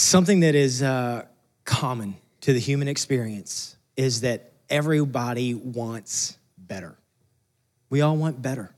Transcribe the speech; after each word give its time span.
Something 0.00 0.40
that 0.40 0.54
is 0.54 0.82
uh, 0.82 1.26
common 1.66 2.16
to 2.40 2.54
the 2.54 2.58
human 2.58 2.88
experience 2.88 3.76
is 3.98 4.22
that 4.22 4.54
everybody 4.70 5.52
wants 5.52 6.38
better. 6.56 6.96
We 7.90 8.00
all 8.00 8.16
want 8.16 8.40
better. 8.40 8.74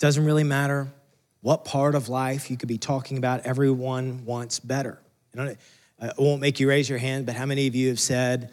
Doesn't 0.00 0.24
really 0.24 0.42
matter 0.42 0.92
what 1.40 1.64
part 1.64 1.94
of 1.94 2.08
life 2.08 2.50
you 2.50 2.56
could 2.56 2.68
be 2.68 2.78
talking 2.78 3.16
about, 3.16 3.46
everyone 3.46 4.24
wants 4.24 4.58
better. 4.58 4.98
I 5.38 5.56
won't 6.18 6.40
make 6.40 6.58
you 6.58 6.68
raise 6.68 6.88
your 6.88 6.98
hand, 6.98 7.26
but 7.26 7.36
how 7.36 7.46
many 7.46 7.68
of 7.68 7.76
you 7.76 7.90
have 7.90 8.00
said, 8.00 8.50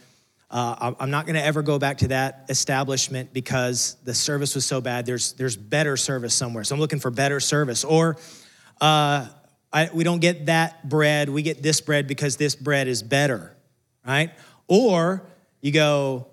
uh, 0.52 0.94
I'm 1.00 1.10
not 1.10 1.26
going 1.26 1.36
to 1.36 1.44
ever 1.44 1.64
go 1.64 1.80
back 1.80 1.98
to 1.98 2.10
that 2.10 2.46
establishment 2.50 3.34
because 3.34 3.96
the 4.04 4.14
service 4.14 4.54
was 4.54 4.68
so 4.68 4.82
bad. 4.82 5.08
There's, 5.08 5.34
there's 5.34 5.58
better 5.58 5.98
service 5.98 6.36
somewhere. 6.36 6.64
So 6.64 6.76
I'm 6.76 6.80
looking 6.80 7.00
for 7.00 7.10
better 7.10 7.40
service. 7.40 7.84
Or 7.84 8.18
uh, 8.80 9.30
I, 9.74 9.90
we 9.94 10.04
don't 10.04 10.20
get 10.20 10.48
that 10.48 10.88
bread. 10.88 11.30
We 11.30 11.42
get 11.42 11.64
this 11.64 11.82
bread 11.82 12.08
because 12.08 12.38
this 12.38 12.56
bread 12.56 12.88
is 12.88 13.04
better, 13.04 13.56
right? 14.06 14.32
Or 14.68 15.24
you 15.62 15.72
go, 15.72 16.28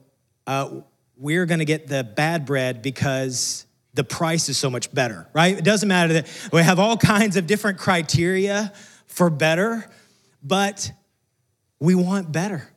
uh, 0.47 0.81
we're 1.17 1.47
going 1.47 1.59
to 1.59 1.65
get 1.65 1.87
the 1.87 2.05
bad 2.05 2.47
bread 2.47 2.83
because 2.83 3.67
the 3.95 4.05
price 4.05 4.49
is 4.49 4.57
so 4.57 4.71
much 4.71 4.93
better, 4.93 5.29
right? 5.33 5.59
It 5.59 5.65
doesn't 5.65 5.89
matter 5.89 6.15
that 6.15 6.49
we 6.53 6.63
have 6.63 6.79
all 6.79 6.97
kinds 6.97 7.37
of 7.37 7.47
different 7.47 7.79
criteria 7.79 8.73
for 9.07 9.31
better, 9.31 9.89
but 10.43 10.91
we 11.81 11.95
want 11.95 12.31
better. 12.31 12.69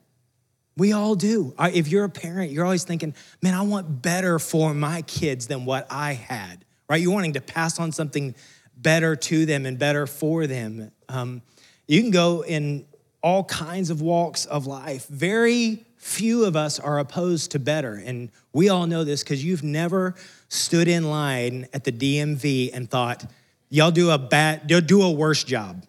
We 0.78 0.94
all 0.94 1.16
do. 1.16 1.54
If 1.60 1.90
you're 1.90 2.06
a 2.06 2.10
parent, 2.10 2.52
you're 2.52 2.66
always 2.66 2.84
thinking, 2.84 3.14
man, 3.42 3.54
I 3.54 3.62
want 3.62 4.02
better 4.02 4.40
for 4.40 4.74
my 4.74 5.02
kids 5.04 5.48
than 5.48 5.66
what 5.66 5.86
I 5.92 6.14
had, 6.14 6.66
right? 6.90 7.02
You're 7.02 7.14
wanting 7.14 7.34
to 7.34 7.42
pass 7.42 7.80
on 7.80 7.92
something 7.92 8.34
better 8.82 9.16
to 9.16 9.46
them 9.46 9.66
and 9.66 9.78
better 9.78 10.08
for 10.08 10.48
them. 10.48 10.92
Um, 11.10 11.42
you 11.88 12.02
can 12.02 12.12
go 12.12 12.44
in 12.44 12.86
all 13.22 13.44
kinds 13.44 13.90
of 13.90 14.02
walks 14.02 14.46
of 14.46 14.68
life. 14.68 15.08
Very 15.08 15.86
few 15.98 16.46
of 16.46 16.56
us 16.56 16.80
are 16.80 17.00
opposed 17.00 17.52
to 17.52 17.60
better. 17.60 17.94
And 17.94 18.32
we 18.54 18.70
all 18.70 18.88
know 18.88 19.04
this 19.04 19.24
because 19.24 19.44
you've 19.46 19.64
never 19.64 20.16
stood 20.50 20.88
in 20.88 21.10
line 21.10 21.68
at 21.74 21.84
the 21.84 21.92
DMV 21.92 22.72
and 22.74 22.90
thought, 22.90 23.30
y'all 23.70 23.92
do 23.92 24.10
a 24.10 24.18
bad, 24.18 24.64
you'll 24.70 24.82
do 24.82 25.04
a 25.04 25.12
worse 25.12 25.44
job. 25.44 25.86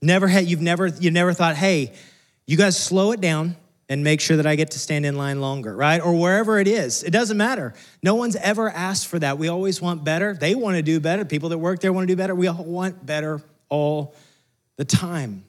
Never 0.00 0.28
had, 0.28 0.46
you've 0.46 0.62
never, 0.62 0.86
you've 0.86 1.12
never 1.12 1.34
thought, 1.34 1.56
hey, 1.56 1.92
you 2.46 2.56
guys 2.56 2.82
slow 2.82 3.12
it 3.12 3.20
down 3.20 3.54
and 3.90 4.04
make 4.04 4.20
sure 4.20 4.36
that 4.36 4.46
I 4.46 4.54
get 4.54 4.70
to 4.70 4.78
stand 4.78 5.04
in 5.04 5.16
line 5.16 5.40
longer, 5.40 5.74
right? 5.74 6.00
Or 6.00 6.14
wherever 6.14 6.60
it 6.60 6.68
is. 6.68 7.02
It 7.02 7.10
doesn't 7.10 7.36
matter. 7.36 7.74
No 8.04 8.14
one's 8.14 8.36
ever 8.36 8.70
asked 8.70 9.08
for 9.08 9.18
that. 9.18 9.36
We 9.36 9.48
always 9.48 9.82
want 9.82 10.04
better. 10.04 10.32
They 10.32 10.54
want 10.54 10.76
to 10.76 10.82
do 10.82 11.00
better. 11.00 11.24
People 11.24 11.48
that 11.48 11.58
work 11.58 11.80
there 11.80 11.92
want 11.92 12.06
to 12.06 12.14
do 12.14 12.16
better. 12.16 12.34
We 12.36 12.46
all 12.46 12.64
want 12.64 13.04
better 13.04 13.42
all 13.68 14.14
the 14.76 14.84
time. 14.84 15.44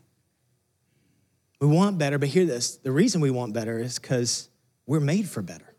We 1.59 1.67
want 1.67 1.99
better, 1.99 2.17
but 2.17 2.29
hear 2.29 2.45
this 2.45 2.77
the 2.77 2.91
reason 2.91 3.21
we 3.21 3.29
want 3.29 3.53
better 3.53 3.77
is 3.77 3.99
because 3.99 4.49
we're 4.87 4.99
made 4.99 5.29
for 5.29 5.43
better. 5.43 5.75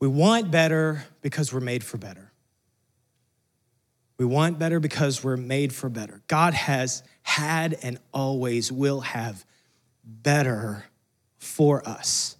We 0.00 0.08
want 0.08 0.50
better 0.50 1.04
because 1.22 1.52
we're 1.52 1.60
made 1.60 1.84
for 1.84 1.96
better. 1.96 2.32
We 4.18 4.24
want 4.24 4.58
better 4.58 4.80
because 4.80 5.22
we're 5.22 5.36
made 5.36 5.72
for 5.72 5.88
better. 5.88 6.22
God 6.26 6.54
has 6.54 7.04
had 7.22 7.78
and 7.82 8.00
always 8.12 8.72
will 8.72 9.00
have 9.02 9.46
better 10.04 10.84
for 11.44 11.86
us. 11.88 12.36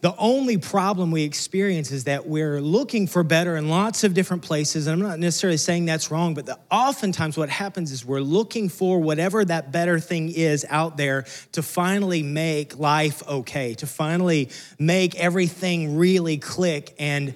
The 0.00 0.14
only 0.16 0.58
problem 0.58 1.10
we 1.10 1.22
experience 1.22 1.92
is 1.92 2.04
that 2.04 2.26
we're 2.26 2.60
looking 2.60 3.06
for 3.06 3.22
better 3.22 3.56
in 3.56 3.68
lots 3.68 4.04
of 4.04 4.14
different 4.14 4.42
places. 4.42 4.86
And 4.86 5.00
I'm 5.00 5.08
not 5.08 5.18
necessarily 5.18 5.58
saying 5.58 5.84
that's 5.84 6.10
wrong, 6.10 6.34
but 6.34 6.46
the, 6.46 6.58
oftentimes 6.70 7.36
what 7.36 7.48
happens 7.48 7.92
is 7.92 8.04
we're 8.04 8.20
looking 8.20 8.68
for 8.68 8.98
whatever 9.00 9.44
that 9.44 9.72
better 9.72 10.00
thing 10.00 10.30
is 10.30 10.66
out 10.68 10.96
there 10.96 11.24
to 11.52 11.62
finally 11.62 12.22
make 12.22 12.78
life 12.78 13.22
okay, 13.28 13.74
to 13.74 13.86
finally 13.86 14.50
make 14.78 15.14
everything 15.16 15.96
really 15.96 16.38
click. 16.38 16.94
And 16.98 17.34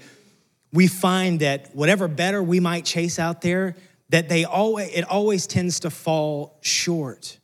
we 0.73 0.87
find 0.87 1.41
that 1.41 1.75
whatever 1.75 2.09
better 2.09 2.43
we 2.43 2.61
might 2.61 2.85
chase 2.85 3.19
out 3.19 3.43
there, 3.43 3.77
that 4.09 4.29
they 4.29 4.45
always, 4.45 4.91
it 4.93 5.03
always 5.03 5.47
tends 5.47 5.81
to 5.81 5.91
fall 5.91 6.59
short. 6.63 7.39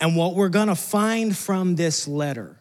And 0.00 0.16
what 0.16 0.34
we're 0.34 0.48
gonna 0.48 0.76
find 0.76 1.36
from 1.36 1.76
this 1.76 2.08
letter 2.08 2.59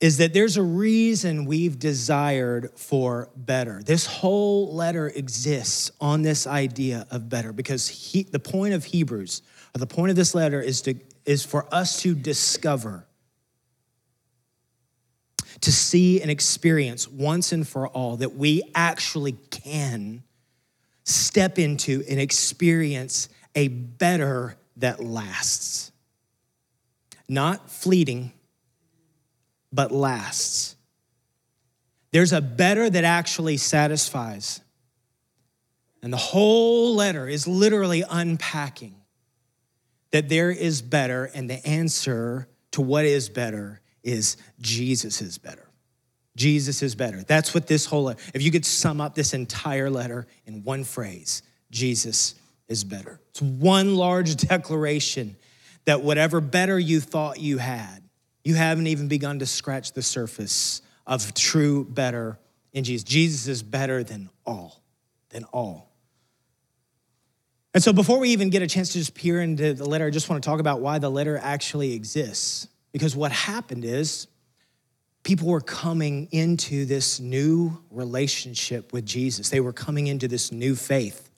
is 0.00 0.18
that 0.18 0.34
there's 0.34 0.56
a 0.56 0.62
reason 0.62 1.46
we've 1.46 1.78
desired 1.78 2.70
for 2.76 3.30
better. 3.34 3.82
This 3.82 4.04
whole 4.04 4.74
letter 4.74 5.08
exists 5.08 5.90
on 6.00 6.22
this 6.22 6.46
idea 6.46 7.06
of 7.10 7.28
better 7.28 7.52
because 7.52 7.88
he, 7.88 8.24
the 8.24 8.38
point 8.38 8.74
of 8.74 8.84
Hebrews, 8.84 9.40
or 9.74 9.78
the 9.78 9.86
point 9.86 10.10
of 10.10 10.16
this 10.16 10.34
letter, 10.34 10.60
is, 10.60 10.82
to, 10.82 10.94
is 11.24 11.44
for 11.44 11.66
us 11.74 12.02
to 12.02 12.14
discover, 12.14 13.06
to 15.62 15.72
see 15.72 16.20
and 16.20 16.30
experience 16.30 17.08
once 17.08 17.52
and 17.52 17.66
for 17.66 17.88
all 17.88 18.16
that 18.18 18.34
we 18.34 18.62
actually 18.74 19.32
can 19.50 20.22
step 21.04 21.58
into 21.58 22.04
and 22.10 22.20
experience 22.20 23.30
a 23.54 23.68
better 23.68 24.58
that 24.76 25.02
lasts. 25.02 25.90
Not 27.28 27.70
fleeting 27.70 28.32
but 29.76 29.92
lasts. 29.92 30.74
There's 32.10 32.32
a 32.32 32.40
better 32.40 32.88
that 32.88 33.04
actually 33.04 33.58
satisfies. 33.58 34.60
And 36.02 36.12
the 36.12 36.16
whole 36.16 36.94
letter 36.94 37.28
is 37.28 37.46
literally 37.46 38.02
unpacking 38.08 38.94
that 40.12 40.28
there 40.28 40.50
is 40.50 40.82
better, 40.82 41.26
and 41.34 41.50
the 41.50 41.64
answer 41.66 42.48
to 42.72 42.80
what 42.80 43.04
is 43.04 43.28
better 43.28 43.80
is 44.02 44.36
Jesus 44.60 45.20
is 45.20 45.36
better. 45.36 45.68
Jesus 46.36 46.82
is 46.82 46.94
better. 46.94 47.22
That's 47.22 47.54
what 47.54 47.66
this 47.66 47.86
whole 47.86 48.08
if 48.08 48.42
you 48.42 48.50
could 48.50 48.64
sum 48.64 49.00
up 49.00 49.14
this 49.14 49.34
entire 49.34 49.90
letter 49.90 50.26
in 50.46 50.62
one 50.62 50.84
phrase, 50.84 51.42
Jesus 51.70 52.34
is 52.68 52.84
better. 52.84 53.20
It's 53.30 53.42
one 53.42 53.96
large 53.96 54.36
declaration 54.36 55.36
that 55.86 56.02
whatever 56.02 56.40
better 56.40 56.78
you 56.78 57.00
thought 57.00 57.40
you 57.40 57.58
had, 57.58 58.05
you 58.46 58.54
haven't 58.54 58.86
even 58.86 59.08
begun 59.08 59.40
to 59.40 59.46
scratch 59.46 59.90
the 59.90 60.02
surface 60.02 60.80
of 61.04 61.34
true 61.34 61.84
better 61.84 62.38
in 62.72 62.84
Jesus. 62.84 63.02
Jesus 63.02 63.48
is 63.48 63.60
better 63.60 64.04
than 64.04 64.30
all, 64.46 64.84
than 65.30 65.42
all. 65.52 65.90
And 67.74 67.82
so, 67.82 67.92
before 67.92 68.20
we 68.20 68.28
even 68.28 68.50
get 68.50 68.62
a 68.62 68.68
chance 68.68 68.92
to 68.92 68.98
just 68.98 69.16
peer 69.16 69.40
into 69.40 69.74
the 69.74 69.84
letter, 69.84 70.06
I 70.06 70.10
just 70.10 70.28
want 70.28 70.44
to 70.44 70.48
talk 70.48 70.60
about 70.60 70.80
why 70.80 71.00
the 71.00 71.10
letter 71.10 71.36
actually 71.36 71.94
exists. 71.94 72.68
Because 72.92 73.16
what 73.16 73.32
happened 73.32 73.84
is 73.84 74.28
people 75.24 75.48
were 75.48 75.60
coming 75.60 76.28
into 76.30 76.84
this 76.84 77.18
new 77.18 77.82
relationship 77.90 78.92
with 78.92 79.04
Jesus, 79.04 79.50
they 79.50 79.60
were 79.60 79.72
coming 79.72 80.06
into 80.06 80.28
this 80.28 80.52
new 80.52 80.76
faith. 80.76 81.30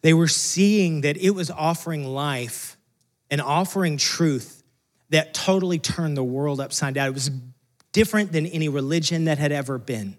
They 0.00 0.14
were 0.14 0.28
seeing 0.28 1.02
that 1.02 1.18
it 1.18 1.32
was 1.32 1.50
offering 1.50 2.06
life 2.06 2.78
and 3.30 3.42
offering 3.42 3.98
truth 3.98 4.59
that 5.10 5.34
totally 5.34 5.78
turned 5.78 6.16
the 6.16 6.24
world 6.24 6.60
upside 6.60 6.94
down. 6.94 7.08
It 7.08 7.14
was 7.14 7.30
different 7.92 8.32
than 8.32 8.46
any 8.46 8.68
religion 8.68 9.24
that 9.24 9.38
had 9.38 9.52
ever 9.52 9.78
been. 9.78 10.16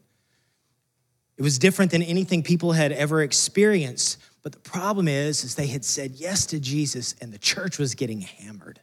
It 1.37 1.41
was 1.41 1.57
different 1.57 1.91
than 1.91 2.03
anything 2.03 2.43
people 2.43 2.73
had 2.73 2.91
ever 2.91 3.21
experienced. 3.21 4.17
But 4.43 4.51
the 4.51 4.59
problem 4.59 5.07
is, 5.07 5.43
is 5.43 5.55
they 5.55 5.67
had 5.67 5.85
said 5.85 6.11
yes 6.15 6.45
to 6.47 6.59
Jesus 6.59 7.15
and 7.21 7.33
the 7.33 7.37
church 7.37 7.77
was 7.77 7.95
getting 7.95 8.21
hammered. 8.21 8.79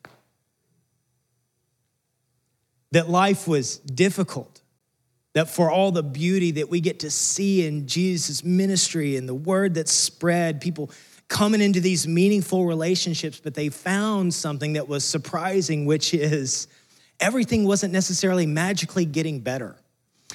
That 2.92 3.08
life 3.08 3.46
was 3.46 3.78
difficult. 3.78 4.62
That 5.34 5.50
for 5.50 5.70
all 5.70 5.92
the 5.92 6.02
beauty 6.02 6.52
that 6.52 6.70
we 6.70 6.80
get 6.80 7.00
to 7.00 7.10
see 7.10 7.66
in 7.66 7.86
Jesus' 7.86 8.42
ministry 8.42 9.16
and 9.16 9.28
the 9.28 9.34
word 9.34 9.74
that 9.74 9.88
spread, 9.88 10.60
people 10.60 10.90
coming 11.28 11.60
into 11.60 11.80
these 11.80 12.08
meaningful 12.08 12.64
relationships, 12.66 13.40
but 13.42 13.54
they 13.54 13.68
found 13.68 14.32
something 14.32 14.72
that 14.72 14.88
was 14.88 15.04
surprising, 15.04 15.84
which 15.86 16.14
is 16.14 16.66
everything 17.20 17.64
wasn't 17.64 17.92
necessarily 17.92 18.46
magically 18.46 19.04
getting 19.04 19.40
better. 19.40 19.76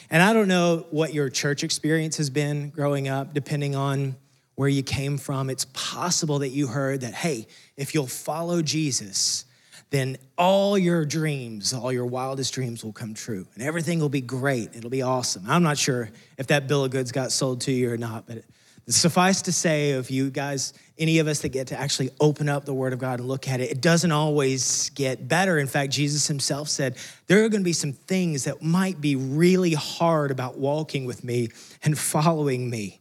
And 0.10 0.22
I 0.22 0.34
don't 0.34 0.48
know 0.48 0.86
what 0.92 1.13
your 1.13 1.30
church 1.30 1.63
experience 1.63 2.18
has 2.18 2.30
been 2.30 2.69
growing 2.69 3.07
up, 3.07 3.34
depending 3.34 3.75
on 3.75 4.16
where 4.56 4.69
you 4.69 4.84
came 4.84 5.18
from. 5.18 5.50
It's 5.50 5.66
possible 5.74 6.40
that 6.40 6.50
you 6.50 6.68
heard 6.68 7.01
that, 7.01 7.13
hey, 7.13 7.48
if 7.75 7.95
you'll 7.95 8.07
follow 8.07 8.62
Jesus, 8.62 9.45
then 9.90 10.18
all 10.38 10.78
your 10.78 11.06
dreams, 11.06 11.74
all 11.74 11.92
your 11.92 12.06
wildest 12.06 12.54
dreams 12.54 12.84
will 12.84 12.94
come 12.94 13.13
true 13.13 13.48
and 13.54 13.63
everything 13.63 14.00
will 14.00 14.10
be 14.10 14.22
great. 14.22 14.75
It'll 14.75 14.90
be 14.90 15.04
awesome. 15.04 15.44
I'm 15.48 15.63
not 15.63 15.78
sure 15.78 16.10
if 16.38 16.48
that 16.48 16.68
bill 16.68 16.84
of 16.84 16.92
goods 16.92 17.12
got 17.12 17.31
sold 17.31 17.62
to 17.62 17.72
you 17.72 17.92
or 17.92 17.98
not, 17.98 18.25
but 18.28 18.44
Suffice 18.88 19.44
to 19.44 19.53
say, 19.53 19.91
if 19.91 20.12
you 20.12 20.30
guys, 20.30 20.74
any 20.97 21.19
of 21.19 21.27
us 21.27 21.39
that 21.41 21.50
get 21.50 21.68
to 21.68 21.80
actually 21.80 22.09
open 22.19 22.50
up 22.50 22.65
the 22.65 22.74
Word 22.74 22.91
of 22.91 23.00
God 23.00 23.19
and 23.19 23.27
look 23.27 23.47
at 23.47 23.62
it, 23.62 23.71
it 23.71 23.81
doesn't 23.81 24.12
always 24.12 24.89
get 24.89 25.27
better. 25.27 25.57
In 25.57 25.68
fact, 25.68 25.94
Jesus 25.94 26.27
himself 26.27 26.68
said, 26.68 26.97
There 27.27 27.45
are 27.45 27.50
going 27.50 27.62
to 27.62 27.65
be 27.65 27.74
some 27.74 27.94
things 27.94 28.44
that 28.44 28.62
might 28.62 29.00
be 29.00 29.15
really 29.15 29.74
hard 29.74 30.31
about 30.31 30.57
walking 30.57 31.06
with 31.06 31.24
me 31.24 31.50
and 31.83 31.97
following 31.97 32.69
me. 32.69 33.00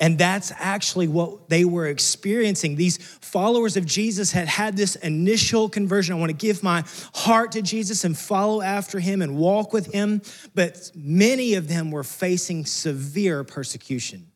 And 0.00 0.16
that's 0.16 0.50
actually 0.56 1.08
what 1.08 1.50
they 1.50 1.66
were 1.66 1.86
experiencing. 1.86 2.76
These 2.76 2.96
followers 3.20 3.76
of 3.76 3.84
Jesus 3.84 4.32
had 4.32 4.48
had 4.48 4.74
this 4.74 4.96
initial 4.96 5.68
conversion. 5.68 6.14
I 6.14 6.18
want 6.18 6.30
to 6.30 6.36
give 6.36 6.62
my 6.62 6.84
heart 7.12 7.52
to 7.52 7.60
Jesus 7.60 8.04
and 8.04 8.16
follow 8.16 8.62
after 8.62 8.98
him 8.98 9.20
and 9.20 9.36
walk 9.36 9.74
with 9.74 9.92
him. 9.92 10.22
But 10.54 10.90
many 10.94 11.54
of 11.54 11.68
them 11.68 11.90
were 11.90 12.04
facing 12.04 12.64
severe 12.64 13.44
persecution. 13.44 14.30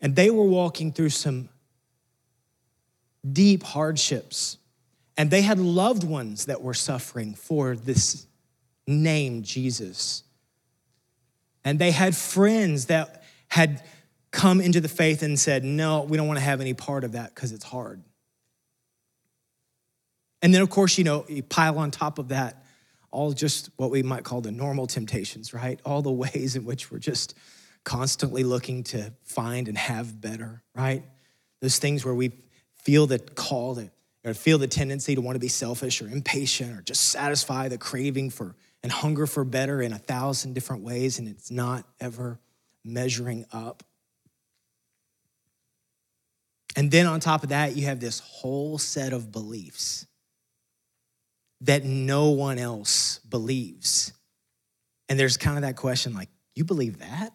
And 0.00 0.16
they 0.16 0.30
were 0.30 0.44
walking 0.44 0.92
through 0.92 1.10
some 1.10 1.48
deep 3.30 3.62
hardships. 3.62 4.56
And 5.16 5.30
they 5.30 5.42
had 5.42 5.58
loved 5.58 6.04
ones 6.04 6.46
that 6.46 6.62
were 6.62 6.74
suffering 6.74 7.34
for 7.34 7.76
this 7.76 8.26
name, 8.86 9.42
Jesus. 9.42 10.22
And 11.64 11.78
they 11.78 11.90
had 11.90 12.16
friends 12.16 12.86
that 12.86 13.22
had 13.48 13.82
come 14.30 14.60
into 14.60 14.80
the 14.80 14.88
faith 14.88 15.22
and 15.22 15.38
said, 15.38 15.64
No, 15.64 16.02
we 16.02 16.16
don't 16.16 16.26
want 16.26 16.38
to 16.38 16.44
have 16.44 16.60
any 16.60 16.72
part 16.72 17.04
of 17.04 17.12
that 17.12 17.34
because 17.34 17.52
it's 17.52 17.64
hard. 17.64 18.02
And 20.42 20.54
then, 20.54 20.62
of 20.62 20.70
course, 20.70 20.96
you 20.96 21.04
know, 21.04 21.26
you 21.28 21.42
pile 21.42 21.78
on 21.78 21.90
top 21.90 22.18
of 22.18 22.28
that 22.28 22.64
all 23.10 23.32
just 23.32 23.70
what 23.76 23.90
we 23.90 24.02
might 24.02 24.24
call 24.24 24.40
the 24.40 24.52
normal 24.52 24.86
temptations, 24.86 25.52
right? 25.52 25.80
All 25.84 26.02
the 26.02 26.10
ways 26.10 26.56
in 26.56 26.64
which 26.64 26.90
we're 26.90 26.98
just 26.98 27.34
constantly 27.84 28.44
looking 28.44 28.84
to 28.84 29.12
find 29.22 29.68
and 29.68 29.76
have 29.76 30.20
better, 30.20 30.62
right? 30.74 31.02
Those 31.60 31.78
things 31.78 32.04
where 32.04 32.14
we 32.14 32.32
feel 32.76 33.06
the 33.06 33.18
call 33.18 33.74
to, 33.76 33.90
or 34.24 34.34
feel 34.34 34.58
the 34.58 34.68
tendency 34.68 35.14
to 35.14 35.20
want 35.20 35.36
to 35.36 35.40
be 35.40 35.48
selfish 35.48 36.02
or 36.02 36.08
impatient 36.08 36.78
or 36.78 36.82
just 36.82 37.08
satisfy 37.08 37.68
the 37.68 37.78
craving 37.78 38.30
for 38.30 38.54
and 38.82 38.90
hunger 38.90 39.26
for 39.26 39.44
better 39.44 39.82
in 39.82 39.92
a 39.92 39.98
thousand 39.98 40.54
different 40.54 40.82
ways, 40.82 41.18
and 41.18 41.28
it's 41.28 41.50
not 41.50 41.84
ever 42.00 42.38
measuring 42.84 43.44
up. 43.52 43.82
And 46.76 46.90
then 46.90 47.06
on 47.06 47.20
top 47.20 47.42
of 47.42 47.50
that, 47.50 47.76
you 47.76 47.86
have 47.86 48.00
this 48.00 48.20
whole 48.20 48.78
set 48.78 49.12
of 49.12 49.32
beliefs 49.32 50.06
that 51.62 51.84
no 51.84 52.30
one 52.30 52.58
else 52.58 53.18
believes. 53.18 54.12
And 55.08 55.18
there's 55.18 55.36
kind 55.36 55.58
of 55.58 55.62
that 55.62 55.76
question 55.76 56.14
like, 56.14 56.28
you 56.54 56.64
believe 56.64 57.00
that? 57.00 57.34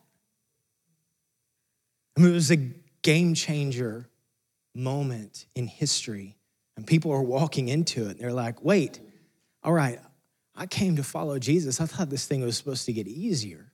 I 2.15 2.21
mean, 2.21 2.31
it 2.31 2.33
was 2.33 2.51
a 2.51 2.57
game 3.01 3.33
changer 3.33 4.09
moment 4.73 5.45
in 5.55 5.67
history. 5.67 6.37
And 6.77 6.85
people 6.85 7.11
are 7.11 7.21
walking 7.21 7.69
into 7.69 8.07
it 8.07 8.11
and 8.11 8.19
they're 8.19 8.33
like, 8.33 8.63
wait, 8.63 8.99
all 9.63 9.73
right, 9.73 9.99
I 10.55 10.65
came 10.67 10.97
to 10.97 11.03
follow 11.03 11.39
Jesus. 11.39 11.79
I 11.79 11.85
thought 11.85 12.09
this 12.09 12.25
thing 12.25 12.41
was 12.41 12.57
supposed 12.57 12.85
to 12.85 12.93
get 12.93 13.07
easier. 13.07 13.71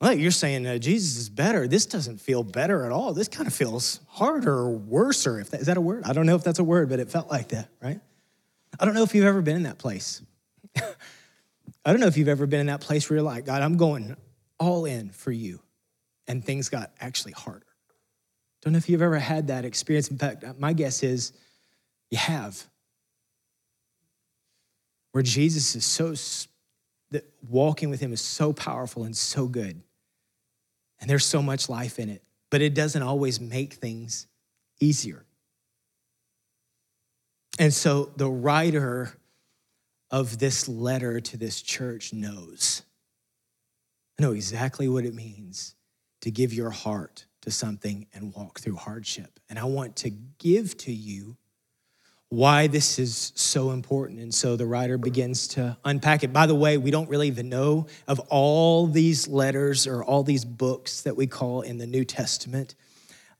Well, 0.00 0.14
you're 0.14 0.32
saying 0.32 0.66
uh, 0.66 0.78
Jesus 0.78 1.16
is 1.16 1.28
better. 1.28 1.68
This 1.68 1.86
doesn't 1.86 2.20
feel 2.20 2.42
better 2.42 2.84
at 2.84 2.90
all. 2.90 3.12
This 3.12 3.28
kind 3.28 3.46
of 3.46 3.54
feels 3.54 4.00
harder 4.08 4.52
or 4.52 4.70
worser. 4.70 5.38
If 5.38 5.50
that, 5.50 5.60
is 5.60 5.66
that 5.68 5.76
a 5.76 5.80
word? 5.80 6.02
I 6.04 6.12
don't 6.12 6.26
know 6.26 6.34
if 6.34 6.42
that's 6.42 6.58
a 6.58 6.64
word, 6.64 6.88
but 6.88 6.98
it 6.98 7.08
felt 7.08 7.30
like 7.30 7.48
that, 7.48 7.68
right? 7.80 8.00
I 8.80 8.84
don't 8.84 8.94
know 8.94 9.04
if 9.04 9.14
you've 9.14 9.26
ever 9.26 9.42
been 9.42 9.56
in 9.56 9.62
that 9.62 9.78
place. 9.78 10.22
I 10.76 11.92
don't 11.92 12.00
know 12.00 12.08
if 12.08 12.16
you've 12.16 12.28
ever 12.28 12.46
been 12.46 12.60
in 12.60 12.66
that 12.66 12.80
place 12.80 13.08
where 13.08 13.18
you're 13.18 13.24
like, 13.24 13.44
God, 13.44 13.62
I'm 13.62 13.76
going 13.76 14.16
all 14.58 14.86
in 14.86 15.10
for 15.10 15.30
you. 15.30 15.60
And 16.28 16.44
things 16.44 16.68
got 16.68 16.92
actually 17.00 17.32
harder. 17.32 17.66
Don't 18.62 18.74
know 18.74 18.78
if 18.78 18.88
you've 18.88 19.02
ever 19.02 19.18
had 19.18 19.48
that 19.48 19.64
experience. 19.64 20.08
In 20.08 20.18
fact, 20.18 20.44
uh, 20.44 20.54
my 20.58 20.72
guess 20.72 21.02
is 21.02 21.32
you 22.10 22.18
have. 22.18 22.62
Where 25.10 25.22
Jesus 25.22 25.74
is 25.74 25.84
so, 25.84 26.14
that 27.10 27.24
walking 27.46 27.90
with 27.90 28.00
him 28.00 28.12
is 28.12 28.20
so 28.20 28.52
powerful 28.52 29.04
and 29.04 29.16
so 29.16 29.46
good 29.46 29.82
and 31.02 31.10
there's 31.10 31.26
so 31.26 31.42
much 31.42 31.68
life 31.68 31.98
in 31.98 32.08
it, 32.08 32.22
but 32.48 32.62
it 32.62 32.74
doesn't 32.74 33.02
always 33.02 33.40
make 33.40 33.74
things 33.74 34.28
easier. 34.80 35.26
And 37.58 37.74
so 37.74 38.12
the 38.16 38.30
writer 38.30 39.12
of 40.12 40.38
this 40.38 40.68
letter 40.68 41.20
to 41.20 41.36
this 41.36 41.60
church 41.60 42.12
knows. 42.12 42.82
I 44.18 44.22
know 44.22 44.30
exactly 44.30 44.88
what 44.88 45.04
it 45.04 45.12
means 45.12 45.74
to 46.22 46.30
give 46.30 46.52
your 46.52 46.70
heart 46.70 47.26
to 47.42 47.50
something 47.50 48.06
and 48.14 48.34
walk 48.34 48.60
through 48.60 48.76
hardship. 48.76 49.38
And 49.48 49.58
I 49.58 49.64
want 49.64 49.96
to 49.96 50.10
give 50.38 50.76
to 50.78 50.92
you 50.92 51.36
why 52.28 52.66
this 52.66 52.98
is 52.98 53.32
so 53.34 53.72
important. 53.72 54.18
And 54.20 54.32
so 54.32 54.56
the 54.56 54.64
writer 54.64 54.96
begins 54.96 55.48
to 55.48 55.76
unpack 55.84 56.24
it. 56.24 56.32
By 56.32 56.46
the 56.46 56.54
way, 56.54 56.78
we 56.78 56.90
don't 56.90 57.10
really 57.10 57.26
even 57.26 57.50
know 57.50 57.88
of 58.08 58.20
all 58.30 58.86
these 58.86 59.28
letters 59.28 59.86
or 59.86 60.02
all 60.02 60.22
these 60.22 60.44
books 60.44 61.02
that 61.02 61.14
we 61.14 61.26
call 61.26 61.60
in 61.60 61.76
the 61.76 61.86
New 61.86 62.06
Testament. 62.06 62.74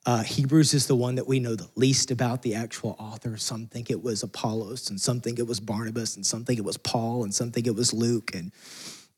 Uh, 0.05 0.23
Hebrews 0.25 0.75
is 0.75 0.88
the 0.88 0.96
one 0.96 1.14
that 1.14 1.26
we 1.26 1.40
know 1.40 1.55
the 1.55 1.70
least 1.76 2.11
about 2.11 2.43
the 2.43 2.55
actual 2.55 2.96
author. 2.99 3.38
Some 3.38 3.67
think 3.67 3.88
it 3.88 4.02
was 4.02 4.25
Apollos, 4.25 4.90
and 4.90 5.00
some 5.00 5.20
think 5.20 5.38
it 5.38 5.46
was 5.46 5.61
Barnabas, 5.61 6.17
and 6.17 6.26
some 6.26 6.44
think 6.44 6.58
it 6.58 6.64
was 6.64 6.76
Paul, 6.76 7.23
and 7.23 7.32
some 7.32 7.52
think 7.52 7.69
it 7.69 7.75
was 7.75 7.94
Luke. 7.94 8.34
And 8.34 8.52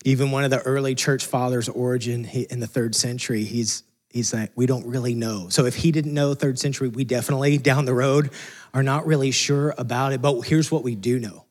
even 0.05 0.31
one 0.31 0.45
of 0.45 0.51
the 0.51 0.61
early 0.61 0.95
church 0.95 1.25
fathers, 1.25 1.69
Origen, 1.69 2.27
in 2.27 2.61
the 2.61 2.67
third 2.67 2.95
century, 2.95 3.45
he's 3.45 3.83
he's 4.11 4.33
like, 4.33 4.53
we 4.55 4.67
don't 4.67 4.87
really 4.87 5.15
know. 5.15 5.49
So 5.49 5.65
if 5.65 5.75
he 5.75 5.91
didn't 5.91 6.15
know 6.15 6.35
third 6.35 6.59
century, 6.59 6.89
we 6.89 7.05
definitely 7.05 7.59
down 7.71 7.85
the 7.85 7.95
road 7.95 8.31
are 8.73 8.83
not 8.83 9.07
really 9.07 9.33
sure 9.33 9.75
about 9.77 10.13
it. 10.13 10.23
But 10.23 10.43
here's 10.43 10.71
what 10.71 10.85
we 10.85 10.95
do 10.95 11.19
know 11.19 11.47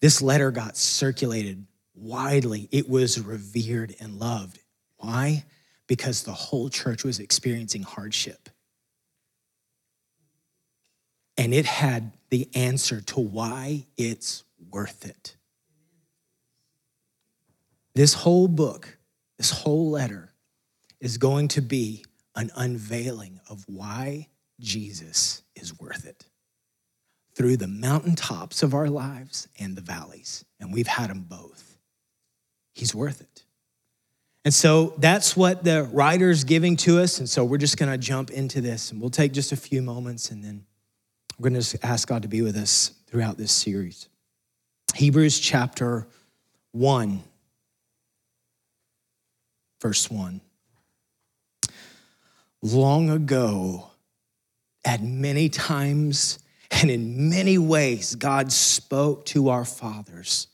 this 0.00 0.22
letter 0.22 0.50
got 0.50 0.76
circulated 0.76 1.66
widely, 1.94 2.68
it 2.72 2.88
was 2.88 3.20
revered 3.20 3.94
and 4.00 4.18
loved. 4.18 4.60
Why? 4.98 5.44
Because 5.86 6.22
the 6.22 6.32
whole 6.32 6.68
church 6.68 7.04
was 7.04 7.20
experiencing 7.20 7.82
hardship. 7.82 8.48
And 11.38 11.52
it 11.52 11.66
had 11.66 12.12
the 12.30 12.48
answer 12.54 13.00
to 13.02 13.20
why 13.20 13.86
it's 13.96 14.42
worth 14.70 15.04
it. 15.04 15.35
This 17.96 18.12
whole 18.12 18.46
book, 18.46 18.98
this 19.38 19.50
whole 19.50 19.88
letter, 19.88 20.34
is 21.00 21.16
going 21.16 21.48
to 21.48 21.62
be 21.62 22.04
an 22.34 22.50
unveiling 22.54 23.40
of 23.48 23.64
why 23.68 24.28
Jesus 24.60 25.42
is 25.54 25.80
worth 25.80 26.04
it 26.06 26.26
through 27.34 27.56
the 27.56 27.66
mountaintops 27.66 28.62
of 28.62 28.74
our 28.74 28.90
lives 28.90 29.48
and 29.58 29.76
the 29.76 29.80
valleys. 29.80 30.44
And 30.60 30.74
we've 30.74 30.86
had 30.86 31.08
them 31.08 31.24
both. 31.26 31.78
He's 32.74 32.94
worth 32.94 33.22
it. 33.22 33.44
And 34.44 34.52
so 34.52 34.92
that's 34.98 35.34
what 35.34 35.64
the 35.64 35.84
writer's 35.84 36.44
giving 36.44 36.76
to 36.76 37.00
us. 37.00 37.18
And 37.18 37.26
so 37.26 37.46
we're 37.46 37.56
just 37.56 37.78
going 37.78 37.90
to 37.90 37.96
jump 37.96 38.30
into 38.30 38.60
this 38.60 38.92
and 38.92 39.00
we'll 39.00 39.08
take 39.08 39.32
just 39.32 39.52
a 39.52 39.56
few 39.56 39.80
moments 39.80 40.30
and 40.30 40.44
then 40.44 40.66
we're 41.38 41.48
going 41.48 41.62
to 41.62 41.78
ask 41.82 42.06
God 42.06 42.20
to 42.20 42.28
be 42.28 42.42
with 42.42 42.58
us 42.58 42.92
throughout 43.06 43.38
this 43.38 43.52
series. 43.52 44.10
Hebrews 44.94 45.40
chapter 45.40 46.06
1, 46.72 47.22
verse 49.86 50.10
1 50.10 50.40
long 52.60 53.08
ago, 53.08 53.88
at 54.84 55.00
many 55.00 55.48
times 55.48 56.40
and 56.72 56.90
in 56.90 57.30
many 57.30 57.56
ways, 57.56 58.16
God 58.16 58.50
spoke 58.50 59.24
to 59.26 59.48
our 59.50 59.64
fathers 59.64 60.48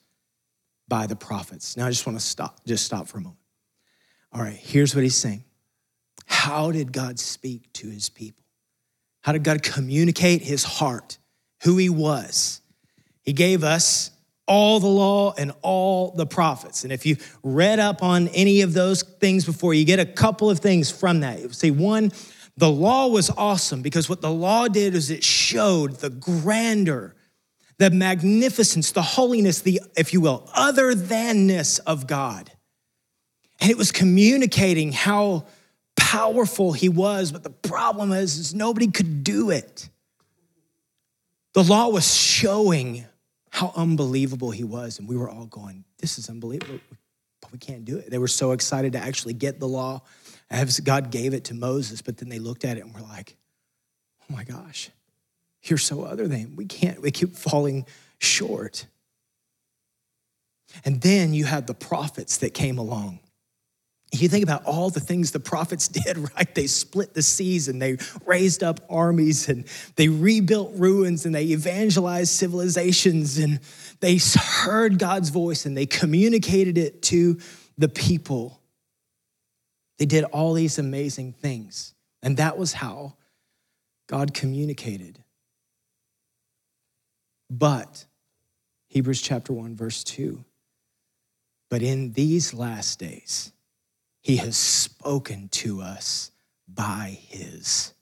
by 0.87 1.07
the 1.07 1.17
prophets. 1.17 1.79
Now 1.79 1.87
I 1.87 1.89
just 1.89 2.07
want 2.07 2.21
to 2.21 2.25
stop, 2.25 2.63
just 2.67 2.85
stop 2.85 3.09
for 3.09 3.17
a 3.17 3.21
moment. 3.23 3.41
All 4.35 4.43
right, 4.43 4.53
here's 4.53 4.95
what 4.95 5.03
he's 5.03 5.17
saying. 5.17 5.45
How 6.27 6.71
did 6.71 6.93
God 6.93 7.19
speak 7.19 7.73
to 7.75 7.89
his 7.89 8.11
people? 8.11 8.45
How 9.23 9.33
did 9.33 9.45
God 9.45 9.63
communicate 9.63 10.43
his 10.43 10.63
heart, 10.63 11.17
who 11.63 11.79
he 11.79 11.89
was? 11.89 12.61
He 13.23 13.33
gave 13.33 13.65
us 13.65 14.11
all 14.47 14.81
the 14.81 14.89
law 14.89 15.35
and 15.39 15.53
all 15.63 16.13
the 16.13 16.27
prophets. 16.27 16.85
And 16.85 16.93
if 16.93 17.07
you 17.07 17.17
read 17.43 17.79
up 17.79 18.03
on 18.03 18.29
any 18.29 18.63
of 18.63 18.73
those 18.73 19.03
things 19.03 19.45
before, 19.45 19.75
you 19.75 19.85
get 19.85 20.01
a 20.01 20.07
couple 20.07 20.51
of 20.51 20.59
things 20.59 20.91
from 20.91 21.21
that. 21.21 21.41
You 21.41 21.51
see, 21.51 21.71
one, 21.71 22.13
the 22.57 22.71
law 22.71 23.07
was 23.09 23.31
awesome 23.31 23.83
because 23.83 24.09
what 24.09 24.21
the 24.21 24.31
law 24.31 24.69
did 24.69 24.95
is 24.95 25.11
it 25.11 25.25
showed 25.25 25.97
the 25.97 26.11
grandeur, 26.11 27.15
the 27.79 27.91
magnificence, 27.91 28.93
the 28.93 29.03
holiness, 29.03 29.61
the, 29.61 29.81
if 29.97 30.13
you 30.13 30.21
will, 30.21 30.49
other 30.55 30.95
thanness 30.95 31.79
of 31.81 32.07
God. 32.07 32.51
And 33.61 33.71
it 33.71 33.79
was 33.79 33.93
communicating 33.93 34.93
how 34.93 35.47
powerful 35.97 36.73
he 36.73 36.89
was, 36.89 37.33
but 37.33 37.43
the 37.43 37.51
problem 37.51 38.13
is, 38.13 38.37
is 38.37 38.55
nobody 38.55 38.91
could 38.91 39.25
do 39.25 39.51
it. 39.51 39.89
The 41.55 41.63
law 41.63 41.89
was 41.89 42.13
showing 42.13 43.07
how 43.53 43.73
unbelievable 43.77 44.51
he 44.51 44.65
was. 44.65 44.99
And 44.99 45.07
we 45.07 45.17
were 45.17 45.31
all 45.31 45.47
going, 45.47 45.85
This 45.99 46.19
is 46.19 46.29
unbelievable, 46.29 46.81
but 47.41 47.53
we 47.53 47.59
can't 47.59 47.85
do 47.85 47.99
it. 47.99 48.11
They 48.11 48.19
were 48.19 48.29
so 48.29 48.53
excited 48.53 48.93
to 48.95 48.99
actually 48.99 49.35
get 49.35 49.61
the 49.61 49.69
law 49.69 50.03
as 50.51 50.81
God 50.81 51.11
gave 51.11 51.35
it 51.35 51.45
to 51.45 51.55
Moses, 51.55 52.03
but 52.03 52.17
then 52.17 52.29
they 52.29 52.39
looked 52.39 52.65
at 52.65 52.77
it 52.79 52.85
and 52.85 52.93
were 52.93 53.01
like, 53.01 53.37
Oh 54.23 54.35
my 54.35 54.45
gosh, 54.45 54.91
you're 55.63 55.79
so 55.79 56.03
other 56.03 56.27
than. 56.27 56.57
We 56.57 56.65
can't, 56.65 57.01
we 57.01 57.11
keep 57.11 57.37
falling 57.37 57.87
short. 58.19 58.87
And 60.85 61.03
then 61.03 61.35
you 61.35 61.45
have 61.45 61.67
the 61.67 61.75
prophets 61.75 62.39
that 62.39 62.55
came 62.55 62.79
along. 62.79 63.21
You 64.13 64.29
think 64.29 64.45
about 64.45 64.65
all 64.67 64.91
the 64.91 65.01
things 65.01 65.31
the 65.31 65.41
prophets 65.41 65.89
did, 65.89 66.19
right? 66.37 66.55
They 66.55 66.67
split 66.67 67.15
the 67.15 67.23
seas 67.23 67.69
and 67.69 67.81
they 67.81 67.97
raised 68.27 68.63
up 68.63 68.81
armies 68.91 69.49
and 69.49 69.67
they 69.97 70.09
rebuilt 70.09 70.73
ruins 70.75 71.25
and 71.25 71.35
they 71.35 71.45
evangelized 71.45 72.31
civilizations 72.31 73.39
and 73.39 73.61
they 74.01 74.19
heard 74.37 74.99
God's 74.99 75.31
voice 75.31 75.65
and 75.65 75.77
they 75.77 75.87
communicated 75.87 76.77
it 76.77 77.03
to 77.03 77.39
the 77.79 77.89
people. 77.89 78.61
They 79.99 80.07
did 80.07 80.25
all 80.25 80.53
these 80.53 80.79
amazing 80.79 81.33
things. 81.33 81.95
And 82.23 82.37
that 82.37 82.59
was 82.59 82.73
how 82.73 83.17
God 84.09 84.35
communicated. 84.35 85.23
But, 87.51 88.07
Hebrews 88.89 89.21
chapter 89.21 89.53
1, 89.53 89.77
verse 89.77 90.05
2, 90.05 90.45
but 91.71 91.83
in 91.83 92.13
these 92.13 92.53
last 92.55 92.99
days, 92.99 93.53
he 94.23 94.37
has 94.37 94.57
spoken 94.57 95.49
to 95.49 95.83
us 95.83 96.31
by 96.67 97.19
his 97.29 97.93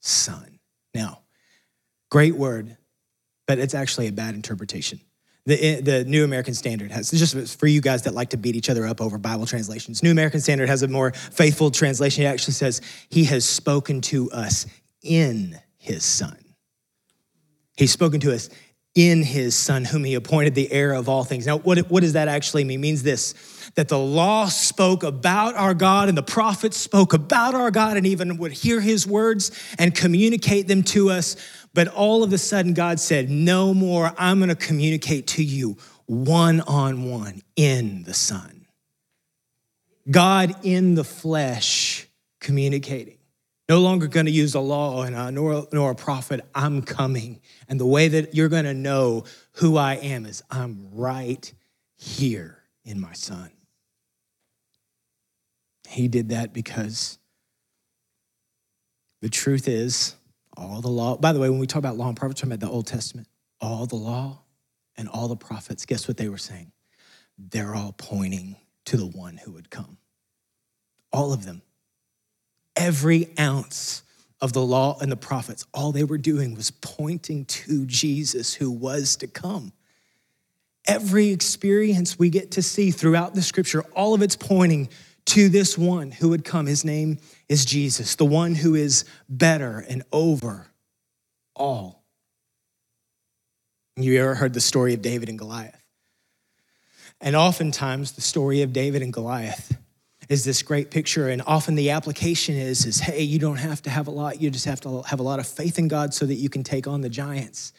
son. 0.00 0.60
Now, 0.94 1.20
great 2.08 2.36
word, 2.36 2.76
but 3.46 3.58
it's 3.58 3.74
actually 3.74 4.06
a 4.06 4.12
bad 4.12 4.34
interpretation. 4.34 5.00
The, 5.46 5.64
eh, 5.64 5.80
the 5.80 6.04
New 6.04 6.22
American 6.22 6.54
Standard 6.54 6.92
has, 6.92 7.10
just 7.10 7.58
for 7.58 7.66
you 7.66 7.80
guys 7.80 8.02
that 8.02 8.14
like 8.14 8.30
to 8.30 8.36
beat 8.36 8.54
each 8.54 8.70
other 8.70 8.86
up 8.86 9.00
over 9.00 9.18
Bible 9.18 9.46
translations, 9.46 10.02
New 10.02 10.12
American 10.12 10.40
Standard 10.40 10.68
has 10.68 10.82
a 10.82 10.88
more 10.88 11.10
faithful 11.12 11.70
translation. 11.70 12.24
It 12.24 12.28
actually 12.28 12.54
says, 12.54 12.80
He 13.08 13.24
has 13.24 13.44
spoken 13.44 14.00
to 14.02 14.30
us 14.30 14.66
in 15.02 15.58
His 15.78 16.04
Son. 16.04 16.38
He's 17.76 17.90
spoken 17.90 18.20
to 18.20 18.32
us 18.34 18.50
in 18.94 19.22
his 19.22 19.54
son, 19.54 19.84
whom 19.84 20.04
he 20.04 20.14
appointed 20.14 20.54
the 20.54 20.70
heir 20.72 20.92
of 20.92 21.08
all 21.08 21.22
things. 21.22 21.46
Now, 21.46 21.58
what, 21.58 21.78
what 21.90 22.00
does 22.00 22.14
that 22.14 22.28
actually 22.28 22.64
mean? 22.64 22.80
It 22.80 22.82
means 22.82 23.02
this 23.02 23.34
that 23.76 23.86
the 23.86 23.98
law 23.98 24.46
spoke 24.46 25.04
about 25.04 25.54
our 25.54 25.74
God 25.74 26.08
and 26.08 26.18
the 26.18 26.24
prophets 26.24 26.76
spoke 26.76 27.12
about 27.12 27.54
our 27.54 27.70
God 27.70 27.96
and 27.96 28.04
even 28.04 28.36
would 28.38 28.50
hear 28.50 28.80
his 28.80 29.06
words 29.06 29.52
and 29.78 29.94
communicate 29.94 30.66
them 30.66 30.82
to 30.82 31.10
us. 31.10 31.36
But 31.72 31.86
all 31.86 32.24
of 32.24 32.32
a 32.32 32.38
sudden, 32.38 32.74
God 32.74 32.98
said, 32.98 33.30
No 33.30 33.72
more, 33.72 34.12
I'm 34.18 34.38
going 34.38 34.48
to 34.48 34.56
communicate 34.56 35.28
to 35.28 35.44
you 35.44 35.76
one 36.06 36.60
on 36.62 37.04
one 37.04 37.42
in 37.54 38.02
the 38.02 38.14
Son. 38.14 38.66
God 40.10 40.56
in 40.64 40.96
the 40.96 41.04
flesh 41.04 42.08
communicating. 42.40 43.19
No 43.70 43.78
longer 43.78 44.08
going 44.08 44.26
to 44.26 44.32
use 44.32 44.56
a 44.56 44.60
law 44.60 45.04
and 45.04 45.14
a, 45.14 45.30
nor, 45.30 45.68
nor 45.72 45.92
a 45.92 45.94
prophet. 45.94 46.44
I'm 46.56 46.82
coming. 46.82 47.40
And 47.68 47.78
the 47.78 47.86
way 47.86 48.08
that 48.08 48.34
you're 48.34 48.48
going 48.48 48.64
to 48.64 48.74
know 48.74 49.22
who 49.52 49.76
I 49.76 49.94
am 49.94 50.26
is 50.26 50.42
I'm 50.50 50.88
right 50.90 51.54
here 51.94 52.64
in 52.84 53.00
my 53.00 53.12
son. 53.12 53.48
He 55.88 56.08
did 56.08 56.30
that 56.30 56.52
because 56.52 57.20
the 59.22 59.28
truth 59.28 59.68
is, 59.68 60.16
all 60.56 60.80
the 60.80 60.88
law, 60.88 61.16
by 61.16 61.32
the 61.32 61.38
way, 61.38 61.48
when 61.48 61.60
we 61.60 61.68
talk 61.68 61.78
about 61.78 61.96
law 61.96 62.08
and 62.08 62.16
prophets, 62.16 62.40
talking 62.40 62.52
about 62.52 62.66
the 62.66 62.72
Old 62.72 62.88
Testament, 62.88 63.28
all 63.60 63.86
the 63.86 63.94
law 63.94 64.42
and 64.96 65.08
all 65.08 65.28
the 65.28 65.36
prophets, 65.36 65.86
guess 65.86 66.08
what 66.08 66.16
they 66.16 66.28
were 66.28 66.38
saying? 66.38 66.72
They're 67.38 67.76
all 67.76 67.94
pointing 67.96 68.56
to 68.86 68.96
the 68.96 69.06
one 69.06 69.36
who 69.36 69.52
would 69.52 69.70
come. 69.70 69.98
All 71.12 71.32
of 71.32 71.46
them 71.46 71.62
every 72.80 73.28
ounce 73.38 74.02
of 74.40 74.54
the 74.54 74.62
law 74.62 74.98
and 75.00 75.12
the 75.12 75.16
prophets, 75.16 75.66
all 75.74 75.92
they 75.92 76.02
were 76.02 76.18
doing 76.18 76.54
was 76.54 76.70
pointing 76.70 77.44
to 77.44 77.84
Jesus 77.84 78.54
who 78.54 78.70
was 78.70 79.16
to 79.16 79.26
come. 79.26 79.72
Every 80.88 81.28
experience 81.28 82.18
we 82.18 82.30
get 82.30 82.52
to 82.52 82.62
see 82.62 82.90
throughout 82.90 83.34
the 83.34 83.42
scripture, 83.42 83.82
all 83.94 84.14
of 84.14 84.22
it's 84.22 84.34
pointing 84.34 84.88
to 85.26 85.50
this 85.50 85.76
one 85.76 86.10
who 86.10 86.30
would 86.30 86.42
come. 86.42 86.64
His 86.64 86.82
name 86.82 87.18
is 87.50 87.66
Jesus, 87.66 88.14
the 88.14 88.24
one 88.24 88.54
who 88.54 88.74
is 88.74 89.04
better 89.28 89.84
and 89.86 90.02
over 90.10 90.68
all. 91.54 92.02
You 93.96 94.18
ever 94.22 94.34
heard 94.34 94.54
the 94.54 94.60
story 94.60 94.94
of 94.94 95.02
David 95.02 95.28
and 95.28 95.38
Goliath? 95.38 95.76
And 97.20 97.36
oftentimes, 97.36 98.12
the 98.12 98.22
story 98.22 98.62
of 98.62 98.72
David 98.72 99.02
and 99.02 99.12
Goliath 99.12 99.76
is 100.30 100.44
this 100.44 100.62
great 100.62 100.90
picture. 100.90 101.28
And 101.28 101.42
often 101.44 101.74
the 101.74 101.90
application 101.90 102.54
is 102.54 102.86
is 102.86 103.00
hey 103.00 103.22
you 103.22 103.38
don't 103.38 103.56
have 103.56 103.82
to 103.82 103.90
have 103.90 104.06
a 104.06 104.10
lot. 104.10 104.40
You 104.40 104.48
just 104.48 104.64
have 104.64 104.80
to 104.82 105.02
have 105.02 105.20
a 105.20 105.24
lot 105.24 105.40
of 105.40 105.46
faith 105.46 105.78
in 105.78 105.88
god 105.88 106.14
so 106.14 106.24
that 106.24 106.36
you 106.36 106.48
can 106.48 106.62
take 106.62 106.86
on 106.86 107.02
the 107.02 107.10
giants. 107.10 107.74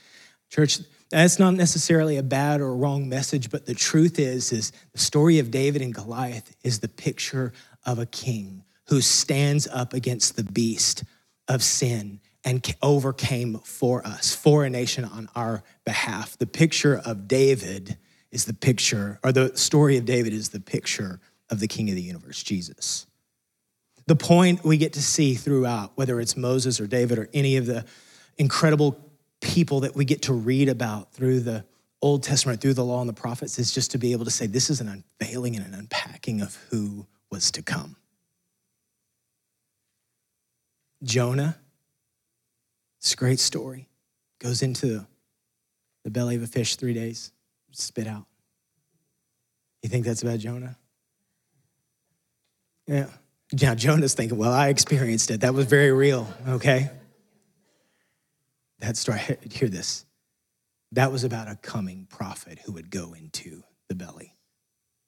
Church 0.52 0.80
that's 1.10 1.40
not 1.40 1.56
necessarily 1.56 2.18
a 2.18 2.24
bad 2.24 2.62
or 2.62 2.76
wrong 2.76 3.10
message 3.10 3.50
but 3.50 3.66
the 3.66 3.74
truth 3.74 4.20
is 4.20 4.52
is 4.52 4.72
the 4.92 5.00
story 5.00 5.40
of 5.40 5.50
david 5.50 5.82
and 5.82 5.94
goliath 5.94 6.56
is 6.64 6.80
the 6.80 6.88
picture 6.88 7.52
of 7.86 8.00
a 8.00 8.06
king 8.06 8.64
who 8.88 9.02
stands 9.02 9.68
up 9.68 9.94
against 9.94 10.36
the 10.36 10.44
beast 10.44 11.04
of 11.48 11.64
sin 11.64 12.20
and 12.44 12.76
overcame 12.82 13.60
for 13.60 14.06
us 14.06 14.34
for 14.34 14.66
a 14.66 14.70
nation 14.70 15.06
on 15.06 15.30
our 15.36 15.64
behalf. 15.86 16.38
The 16.38 16.48
picture 16.48 17.02
of 17.06 17.30
david 17.30 17.98
is 18.32 18.44
the 18.44 18.54
picture 18.54 19.20
or 19.24 19.32
the 19.32 19.56
story 19.58 19.98
of 19.98 20.04
david 20.04 20.34
is 20.34 20.50
the 20.50 20.60
picture 20.60 21.22
of 21.52 21.60
the 21.60 21.68
King 21.68 21.90
of 21.90 21.96
the 21.96 22.02
universe, 22.02 22.42
Jesus. 22.42 23.06
The 24.08 24.16
point 24.16 24.64
we 24.64 24.78
get 24.78 24.94
to 24.94 25.02
see 25.02 25.36
throughout, 25.36 25.92
whether 25.96 26.20
it's 26.20 26.36
Moses 26.36 26.80
or 26.80 26.88
David 26.88 27.20
or 27.20 27.30
any 27.34 27.58
of 27.58 27.68
the 27.68 27.86
incredible 28.38 28.98
people 29.42 29.82
that 29.82 29.96
we 29.96 30.06
get 30.06 30.24
to 30.24 30.34
read 30.34 30.70
about 30.70 31.14
through 31.14 31.42
the 31.42 31.66
Old 32.02 32.24
Testament, 32.24 32.62
through 32.62 32.74
the 32.74 32.84
law 32.84 33.02
and 33.02 33.10
the 33.10 33.14
prophets, 33.14 33.60
is 33.60 33.72
just 33.72 33.92
to 33.92 33.98
be 33.98 34.12
able 34.14 34.26
to 34.26 34.32
say 34.32 34.48
this 34.48 34.70
is 34.70 34.82
an 34.82 35.04
unveiling 35.22 35.56
and 35.56 35.66
an 35.66 35.74
unpacking 35.74 36.42
of 36.42 36.56
who 36.70 37.06
was 37.30 37.52
to 37.52 37.62
come. 37.62 37.96
Jonah, 41.04 41.58
this 43.02 43.16
great 43.16 43.40
story, 43.40 43.88
goes 44.40 44.62
into 44.62 45.06
the 46.04 46.10
belly 46.10 46.36
of 46.36 46.44
a 46.44 46.48
fish 46.48 46.76
three 46.76 46.94
days, 46.94 47.32
spit 47.72 48.08
out. 48.08 48.26
You 49.84 49.90
think 49.90 50.06
that's 50.06 50.24
about 50.24 50.40
Jonah? 50.40 50.78
Yeah. 52.92 53.08
Now, 53.62 53.74
Jonah's 53.74 54.14
thinking, 54.14 54.38
well, 54.38 54.52
I 54.52 54.68
experienced 54.68 55.32
it. 55.32 55.42
That 55.42 55.54
was 55.54 55.66
very 55.66 55.94
real, 55.94 56.28
okay? 56.46 56.90
That 58.80 58.98
story, 58.98 59.20
hear 59.50 59.70
this. 59.70 60.06
That 60.92 61.10
was 61.10 61.24
about 61.24 61.48
a 61.48 61.56
coming 61.56 62.06
prophet 62.10 62.60
who 62.66 62.74
would 62.74 62.92
go 62.92 63.14
into 63.14 63.64
the 63.88 63.96
belly 63.96 64.36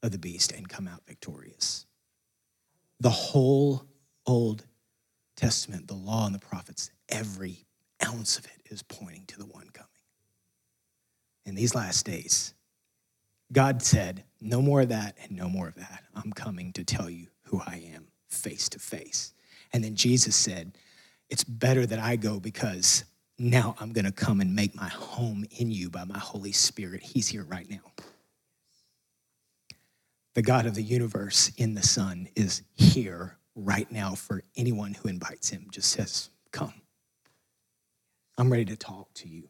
of 0.02 0.12
the 0.12 0.18
beast 0.18 0.54
and 0.54 0.68
come 0.68 0.88
out 0.88 1.02
victorious. 1.06 1.86
The 3.02 3.10
whole 3.10 3.86
Old 4.26 4.66
Testament, 5.36 5.88
the 5.90 5.94
law 5.94 6.26
and 6.26 6.34
the 6.34 6.40
prophets, 6.40 6.90
every 7.10 7.66
ounce 8.06 8.38
of 8.38 8.46
it 8.46 8.72
is 8.72 8.82
pointing 8.82 9.26
to 9.28 9.38
the 9.38 9.46
one 9.46 9.68
coming. 9.74 9.90
In 11.46 11.56
these 11.56 11.76
last 11.76 12.06
days, 12.06 12.54
God 13.52 13.84
said, 13.84 14.24
No 14.40 14.62
more 14.62 14.82
of 14.82 14.90
that 14.90 15.18
and 15.22 15.32
no 15.32 15.50
more 15.50 15.68
of 15.68 15.76
that. 15.76 16.04
I'm 16.16 16.32
coming 16.32 16.72
to 16.74 16.86
tell 16.86 17.10
you 17.10 17.28
who 17.54 17.62
I 17.68 17.84
am 17.94 18.08
face 18.32 18.68
to 18.70 18.80
face. 18.80 19.32
And 19.74 19.84
then 19.84 19.96
Jesus 19.96 20.36
said, 20.36 20.76
It's 21.30 21.44
better 21.44 21.86
that 21.86 22.00
I 22.00 22.16
go 22.16 22.40
because 22.40 23.06
now 23.38 23.76
I'm 23.80 23.94
going 23.94 24.06
to 24.06 24.12
come 24.12 24.42
and 24.42 24.56
make 24.56 24.76
my 24.76 24.90
home 24.90 25.46
in 25.60 25.70
you 25.70 25.92
by 25.92 26.04
my 26.04 26.18
Holy 26.18 26.52
Spirit. 26.52 27.04
He's 27.04 27.28
here 27.28 27.44
right 27.44 27.70
now. 27.70 27.92
The 30.34 30.42
God 30.42 30.66
of 30.66 30.74
the 30.74 30.82
universe 30.82 31.52
in 31.58 31.76
the 31.76 31.84
Son 31.84 32.28
is 32.36 32.64
here 32.74 33.38
right 33.56 33.92
now 33.92 34.16
for 34.16 34.42
anyone 34.58 34.96
who 34.96 35.08
invites 35.08 35.50
him, 35.50 35.68
just 35.70 35.92
says, 35.92 36.32
Come. 36.52 36.74
I'm 38.36 38.52
ready 38.52 38.66
to 38.66 38.76
talk 38.76 39.14
to 39.16 39.30
you. 39.30 39.48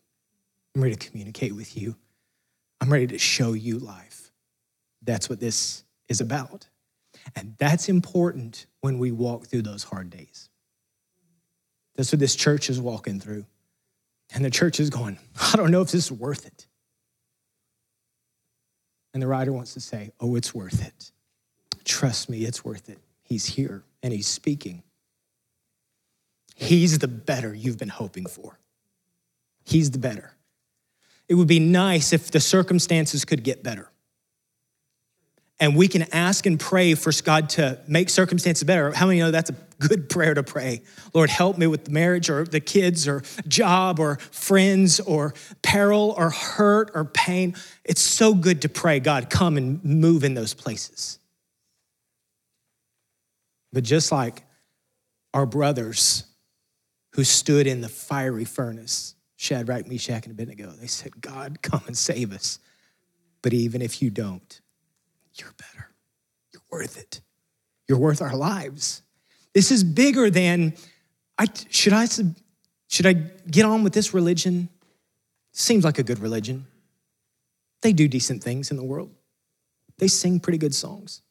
I'm 0.75 0.81
ready 0.81 0.95
to 0.95 1.09
communicate 1.09 1.55
with 1.55 1.77
you. 1.77 1.95
I'm 2.81 2.91
ready 2.91 3.07
to 3.07 3.17
show 3.17 3.53
you 3.53 3.79
life. 3.79 4.29
That's 5.01 5.29
what 5.29 5.39
this 5.39 5.85
is 6.09 6.19
about. 6.19 6.67
And 7.35 7.55
that's 7.57 7.89
important 7.89 8.65
when 8.81 8.99
we 8.99 9.11
walk 9.11 9.47
through 9.47 9.63
those 9.63 9.83
hard 9.83 10.09
days. 10.09 10.49
That's 11.95 12.11
what 12.11 12.19
this 12.19 12.35
church 12.35 12.69
is 12.69 12.81
walking 12.81 13.19
through. 13.19 13.45
And 14.33 14.43
the 14.43 14.49
church 14.49 14.79
is 14.79 14.89
going, 14.89 15.17
I 15.41 15.55
don't 15.55 15.71
know 15.71 15.81
if 15.81 15.91
this 15.91 16.05
is 16.05 16.11
worth 16.11 16.45
it. 16.45 16.67
And 19.13 19.21
the 19.21 19.27
writer 19.27 19.53
wants 19.53 19.75
to 19.75 19.79
say, 19.79 20.11
Oh, 20.19 20.35
it's 20.35 20.55
worth 20.55 20.85
it. 20.85 21.11
Trust 21.85 22.29
me, 22.29 22.45
it's 22.45 22.65
worth 22.65 22.89
it. 22.89 22.99
He's 23.21 23.45
here 23.45 23.83
and 24.01 24.11
he's 24.11 24.27
speaking. 24.27 24.83
He's 26.55 26.99
the 26.99 27.07
better 27.07 27.53
you've 27.53 27.77
been 27.77 27.89
hoping 27.89 28.25
for. 28.25 28.59
He's 29.65 29.91
the 29.91 29.99
better. 29.99 30.33
It 31.27 31.35
would 31.35 31.47
be 31.47 31.59
nice 31.59 32.13
if 32.13 32.31
the 32.31 32.39
circumstances 32.39 33.25
could 33.25 33.43
get 33.43 33.63
better 33.63 33.92
and 35.63 35.77
we 35.77 35.87
can 35.87 36.01
ask 36.13 36.45
and 36.45 36.59
pray 36.59 36.93
for 36.93 37.13
God 37.23 37.47
to 37.51 37.79
make 37.87 38.09
circumstances 38.09 38.65
better. 38.65 38.91
How 38.91 39.07
many 39.07 39.19
know 39.19 39.31
that's 39.31 39.49
a 39.49 39.55
good 39.79 40.09
prayer 40.09 40.33
to 40.33 40.43
pray? 40.43 40.81
Lord, 41.13 41.29
help 41.29 41.57
me 41.57 41.67
with 41.67 41.85
the 41.85 41.91
marriage 41.91 42.29
or 42.29 42.43
the 42.43 42.59
kids 42.59 43.07
or 43.07 43.23
job 43.47 43.97
or 43.97 44.17
friends 44.17 44.99
or 44.99 45.33
peril 45.61 46.15
or 46.17 46.31
hurt 46.31 46.91
or 46.93 47.05
pain. 47.05 47.55
It's 47.85 48.01
so 48.01 48.33
good 48.33 48.63
to 48.63 48.69
pray, 48.69 48.99
God, 48.99 49.29
come 49.29 49.55
and 49.55 49.81
move 49.85 50.25
in 50.25 50.33
those 50.33 50.53
places. 50.53 51.17
But 53.71 53.85
just 53.85 54.11
like 54.11 54.43
our 55.33 55.45
brothers 55.45 56.25
who 57.13 57.23
stood 57.23 57.67
in 57.67 57.79
the 57.79 57.87
fiery 57.87 58.43
furnace, 58.43 59.15
Shadrach, 59.37 59.87
Meshach, 59.87 60.25
and 60.25 60.33
Abednego, 60.33 60.71
they 60.71 60.87
said, 60.87 61.21
God, 61.21 61.61
come 61.61 61.83
and 61.87 61.97
save 61.97 62.33
us. 62.33 62.59
But 63.41 63.53
even 63.53 63.81
if 63.81 64.01
you 64.01 64.09
don't, 64.09 64.59
you're 65.35 65.53
better. 65.57 65.89
You're 66.51 66.63
worth 66.71 66.97
it. 66.97 67.21
You're 67.87 67.97
worth 67.97 68.21
our 68.21 68.35
lives. 68.35 69.01
This 69.53 69.71
is 69.71 69.83
bigger 69.83 70.29
than 70.29 70.73
I 71.37 71.47
should 71.69 71.93
I 71.93 72.07
should 72.87 73.05
I 73.05 73.13
get 73.13 73.65
on 73.65 73.83
with 73.83 73.93
this 73.93 74.13
religion? 74.13 74.69
Seems 75.51 75.83
like 75.83 75.99
a 75.99 76.03
good 76.03 76.19
religion. 76.19 76.65
They 77.81 77.93
do 77.93 78.07
decent 78.07 78.43
things 78.43 78.71
in 78.71 78.77
the 78.77 78.83
world. 78.83 79.11
They 79.97 80.07
sing 80.07 80.39
pretty 80.39 80.57
good 80.57 80.73
songs. 80.73 81.21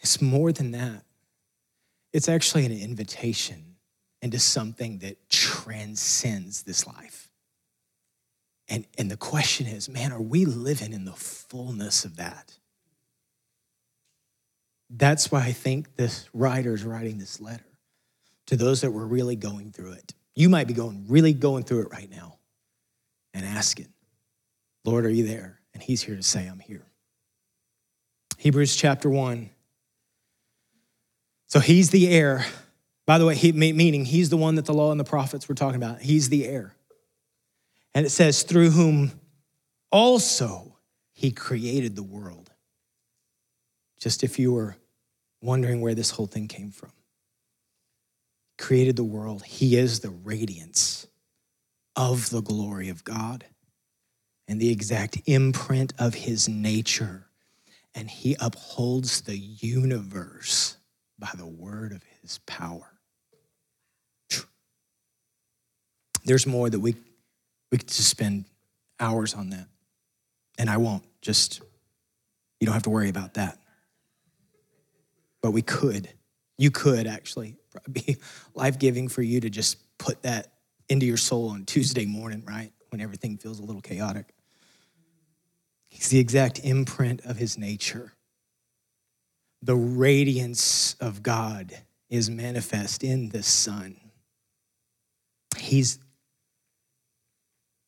It's 0.00 0.20
more 0.20 0.52
than 0.52 0.72
that. 0.72 1.02
It's 2.12 2.28
actually 2.28 2.66
an 2.66 2.72
invitation 2.72 3.76
into 4.22 4.38
something 4.38 4.98
that 4.98 5.28
transcends 5.28 6.62
this 6.62 6.86
life. 6.86 7.25
And, 8.68 8.86
and 8.98 9.10
the 9.10 9.16
question 9.16 9.66
is 9.66 9.88
man, 9.88 10.12
are 10.12 10.20
we 10.20 10.44
living 10.44 10.92
in 10.92 11.04
the 11.04 11.12
fullness 11.12 12.04
of 12.04 12.16
that? 12.16 12.58
That's 14.90 15.32
why 15.32 15.40
I 15.40 15.52
think 15.52 15.96
this 15.96 16.28
writer 16.32 16.74
is 16.74 16.84
writing 16.84 17.18
this 17.18 17.40
letter 17.40 17.64
to 18.46 18.56
those 18.56 18.82
that 18.82 18.92
were 18.92 19.06
really 19.06 19.36
going 19.36 19.72
through 19.72 19.92
it. 19.92 20.14
You 20.34 20.48
might 20.48 20.68
be 20.68 20.74
going, 20.74 21.06
really 21.08 21.32
going 21.32 21.64
through 21.64 21.82
it 21.82 21.88
right 21.90 22.10
now 22.10 22.38
and 23.34 23.44
asking, 23.44 23.88
Lord, 24.84 25.04
are 25.04 25.10
you 25.10 25.26
there? 25.26 25.60
And 25.74 25.82
he's 25.82 26.02
here 26.02 26.14
to 26.14 26.22
say, 26.22 26.46
I'm 26.46 26.60
here. 26.60 26.86
Hebrews 28.38 28.76
chapter 28.76 29.10
1. 29.10 29.50
So 31.48 31.60
he's 31.60 31.90
the 31.90 32.08
heir. 32.08 32.44
By 33.06 33.18
the 33.18 33.26
way, 33.26 33.34
he, 33.34 33.52
meaning 33.52 34.04
he's 34.04 34.30
the 34.30 34.36
one 34.36 34.56
that 34.56 34.66
the 34.66 34.74
law 34.74 34.90
and 34.90 35.00
the 35.00 35.04
prophets 35.04 35.48
were 35.48 35.54
talking 35.54 35.76
about. 35.76 36.00
He's 36.00 36.28
the 36.28 36.46
heir. 36.46 36.74
And 37.96 38.04
it 38.04 38.10
says, 38.10 38.42
through 38.42 38.72
whom 38.72 39.12
also 39.90 40.76
he 41.14 41.30
created 41.30 41.96
the 41.96 42.02
world. 42.02 42.50
Just 43.98 44.22
if 44.22 44.38
you 44.38 44.52
were 44.52 44.76
wondering 45.40 45.80
where 45.80 45.94
this 45.94 46.10
whole 46.10 46.26
thing 46.26 46.46
came 46.46 46.70
from. 46.70 46.92
Created 48.58 48.96
the 48.96 49.04
world. 49.04 49.44
He 49.44 49.78
is 49.78 50.00
the 50.00 50.10
radiance 50.10 51.06
of 51.96 52.28
the 52.28 52.42
glory 52.42 52.90
of 52.90 53.02
God 53.02 53.46
and 54.46 54.60
the 54.60 54.70
exact 54.70 55.22
imprint 55.24 55.94
of 55.98 56.12
his 56.12 56.50
nature. 56.50 57.28
And 57.94 58.10
he 58.10 58.36
upholds 58.38 59.22
the 59.22 59.38
universe 59.38 60.76
by 61.18 61.30
the 61.34 61.46
word 61.46 61.92
of 61.92 62.02
his 62.20 62.40
power. 62.44 62.92
There's 66.26 66.46
more 66.46 66.68
that 66.68 66.80
we 66.80 66.96
we 67.70 67.78
could 67.78 67.88
just 67.88 68.08
spend 68.08 68.46
hours 69.00 69.34
on 69.34 69.50
that. 69.50 69.66
And 70.58 70.70
I 70.70 70.76
won't. 70.76 71.04
Just, 71.20 71.60
you 72.60 72.66
don't 72.66 72.74
have 72.74 72.84
to 72.84 72.90
worry 72.90 73.08
about 73.08 73.34
that. 73.34 73.58
But 75.42 75.50
we 75.50 75.62
could. 75.62 76.08
You 76.58 76.70
could 76.70 77.06
actually 77.06 77.56
be 77.92 78.16
life 78.54 78.78
giving 78.78 79.08
for 79.08 79.22
you 79.22 79.40
to 79.40 79.50
just 79.50 79.78
put 79.98 80.22
that 80.22 80.52
into 80.88 81.06
your 81.06 81.16
soul 81.16 81.50
on 81.50 81.64
Tuesday 81.64 82.06
morning, 82.06 82.44
right? 82.46 82.72
When 82.90 83.00
everything 83.00 83.36
feels 83.36 83.58
a 83.58 83.64
little 83.64 83.82
chaotic. 83.82 84.32
He's 85.88 86.08
the 86.08 86.18
exact 86.18 86.60
imprint 86.62 87.22
of 87.24 87.36
his 87.36 87.58
nature. 87.58 88.12
The 89.62 89.76
radiance 89.76 90.94
of 91.00 91.22
God 91.22 91.72
is 92.08 92.30
manifest 92.30 93.02
in 93.02 93.30
the 93.30 93.42
Son. 93.42 93.96
He's 95.56 95.98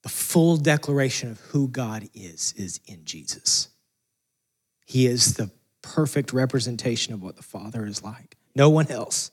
the 0.02 0.08
full 0.08 0.56
declaration 0.56 1.30
of 1.30 1.40
who 1.40 1.68
God 1.68 2.08
is, 2.14 2.54
is 2.56 2.80
in 2.86 3.04
Jesus. 3.04 3.68
He 4.86 5.06
is 5.06 5.34
the 5.34 5.50
perfect 5.82 6.32
representation 6.32 7.12
of 7.14 7.22
what 7.22 7.36
the 7.36 7.42
Father 7.42 7.84
is 7.84 8.02
like. 8.02 8.36
No 8.54 8.70
one 8.70 8.90
else 8.90 9.30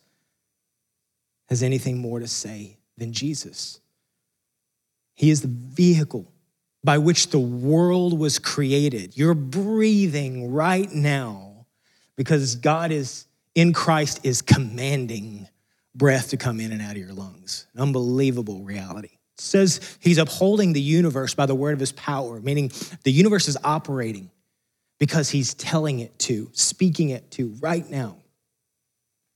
has 1.49 1.63
anything 1.63 1.99
more 1.99 2.19
to 2.19 2.27
say 2.27 2.77
than 2.97 3.13
Jesus. 3.13 3.79
He 5.13 5.29
is 5.29 5.41
the 5.41 5.47
vehicle 5.47 6.31
by 6.83 6.97
which 6.97 7.29
the 7.29 7.39
world 7.39 8.17
was 8.17 8.37
created. 8.39 9.17
You're 9.17 9.33
breathing 9.33 10.51
right 10.51 10.91
now 10.91 11.65
because 12.15 12.55
God 12.55 12.91
is 12.91 13.27
in 13.55 13.73
Christ 13.73 14.19
is 14.23 14.41
commanding 14.41 15.47
breath 15.95 16.29
to 16.29 16.37
come 16.37 16.59
in 16.59 16.71
and 16.71 16.81
out 16.81 16.91
of 16.91 16.97
your 16.97 17.13
lungs. 17.13 17.67
An 17.73 17.81
unbelievable 17.81 18.63
reality 18.63 19.14
says 19.37 19.97
he's 19.99 20.17
upholding 20.17 20.73
the 20.73 20.81
universe 20.81 21.33
by 21.33 21.45
the 21.45 21.55
word 21.55 21.73
of 21.73 21.79
his 21.79 21.91
power, 21.91 22.39
meaning 22.39 22.71
the 23.03 23.11
universe 23.11 23.47
is 23.47 23.57
operating 23.63 24.31
because 24.99 25.29
he's 25.29 25.53
telling 25.53 25.99
it 25.99 26.17
to, 26.19 26.49
speaking 26.53 27.09
it 27.09 27.31
to 27.31 27.55
right 27.59 27.89
now. 27.89 28.17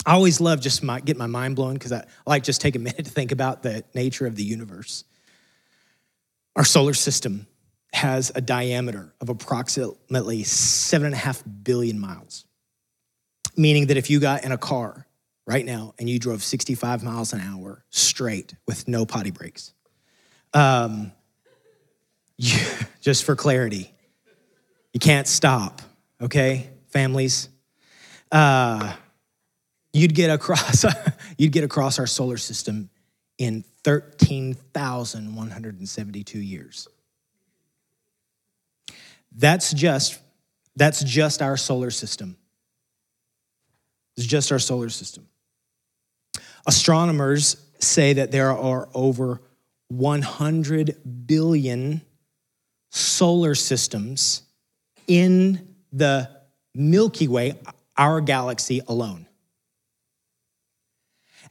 I 0.05 0.13
always 0.13 0.39
love 0.39 0.61
just 0.61 0.81
my, 0.81 1.01
get 1.01 1.17
my 1.17 1.27
mind 1.27 1.55
blown 1.55 1.73
because 1.73 1.91
I, 1.91 2.05
like 2.25 2.43
just 2.43 2.61
take 2.61 2.75
a 2.75 2.79
minute 2.87 3.05
to 3.05 3.11
think 3.11 3.31
about 3.31 3.63
the 3.63 3.83
nature 3.93 4.25
of 4.25 4.35
the 4.35 4.43
universe. 4.43 5.03
Our 6.55 6.65
solar 6.65 6.93
system 6.93 7.47
has 7.93 8.31
a 8.35 8.41
diameter 8.41 9.13
of 9.19 9.29
approximately 9.29 10.43
seven 10.43 11.07
and 11.07 11.15
a 11.15 11.17
half 11.17 11.43
billion 11.63 11.99
miles, 11.99 12.45
meaning 13.57 13.87
that 13.87 13.97
if 13.97 14.09
you 14.09 14.19
got 14.19 14.43
in 14.43 14.51
a 14.51 14.57
car 14.57 15.07
right 15.47 15.65
now 15.65 15.93
and 15.99 16.09
you 16.09 16.19
drove 16.19 16.43
65 16.43 17.03
miles 17.03 17.33
an 17.33 17.41
hour 17.41 17.83
straight 17.89 18.53
with 18.67 18.87
no 18.87 19.05
potty 19.05 19.31
breaks, 19.31 19.73
um, 20.53 21.11
you, 22.37 22.57
just 23.01 23.23
for 23.23 23.35
clarity, 23.35 23.91
you 24.93 24.99
can't 24.99 25.27
stop, 25.27 25.81
okay, 26.21 26.69
families? 26.87 27.49
Uh, 28.31 28.93
you'd 29.93 30.15
get 30.15 30.29
across 30.29 30.85
you'd 31.37 31.51
get 31.51 31.63
across 31.63 31.99
our 31.99 32.07
solar 32.07 32.37
system 32.37 32.89
in 33.37 33.63
13,172 33.83 36.39
years. 36.39 36.87
That's 39.31 39.71
just 39.73 40.19
that's 40.75 41.03
just 41.03 41.41
our 41.41 41.57
solar 41.57 41.89
system. 41.91 42.37
It's 44.17 44.25
just 44.25 44.51
our 44.51 44.57
solar 44.59 44.89
system. 44.89 45.27
Astronomers 46.67 47.57
say 47.79 48.13
that 48.13 48.31
there 48.31 48.51
are 48.51 48.89
over 48.93 49.41
100 49.89 51.27
billion 51.27 52.01
solar 52.91 53.55
systems 53.55 54.43
in 55.07 55.75
the 55.91 56.29
Milky 56.73 57.27
Way, 57.27 57.53
our 57.97 58.21
galaxy 58.21 58.81
alone. 58.87 59.27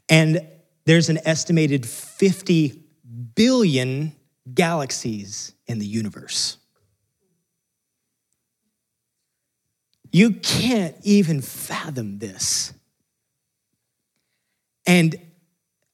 And 0.09 0.47
there's 0.87 1.11
an 1.11 1.19
estimated 1.25 1.87
50 1.87 2.83
billion 3.35 4.13
galaxies 4.55 5.53
in 5.67 5.79
the 5.79 5.87
universe. 5.87 6.57
You 10.11 10.31
can't 10.31 10.97
even 11.03 11.43
fathom 11.43 12.19
this. 12.19 12.73
And 14.87 15.17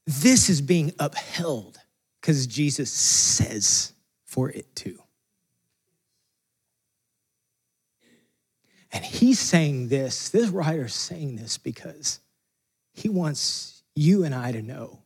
this 0.07 0.49
is 0.49 0.61
being 0.61 0.93
upheld 1.01 1.79
because 2.25 2.47
Jesus 2.47 2.91
says 2.91 3.93
for 4.25 4.49
it 4.49 4.75
to. 4.77 4.99
And 8.91 9.05
he's 9.05 9.39
saying 9.39 9.89
this, 9.89 10.31
this 10.31 10.49
writer's 10.49 10.95
saying 10.95 11.37
this 11.37 11.59
because 11.59 12.21
he 12.95 13.11
wants 13.11 13.83
you 13.95 14.25
and 14.25 14.35
I 14.35 14.53
to 14.53 14.63
know 14.63 15.01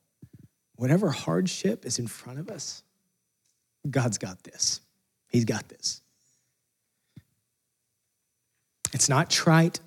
whatever 0.76 1.10
hardship 1.10 1.84
is 1.84 1.98
in 1.98 2.06
front 2.06 2.38
of 2.38 2.50
us, 2.50 2.84
God's 3.90 4.18
got 4.18 4.44
this. 4.44 4.80
He's 5.26 5.44
got 5.44 5.68
this. 5.68 6.00
It's 8.92 9.08
not 9.08 9.28
trite, 9.28 9.80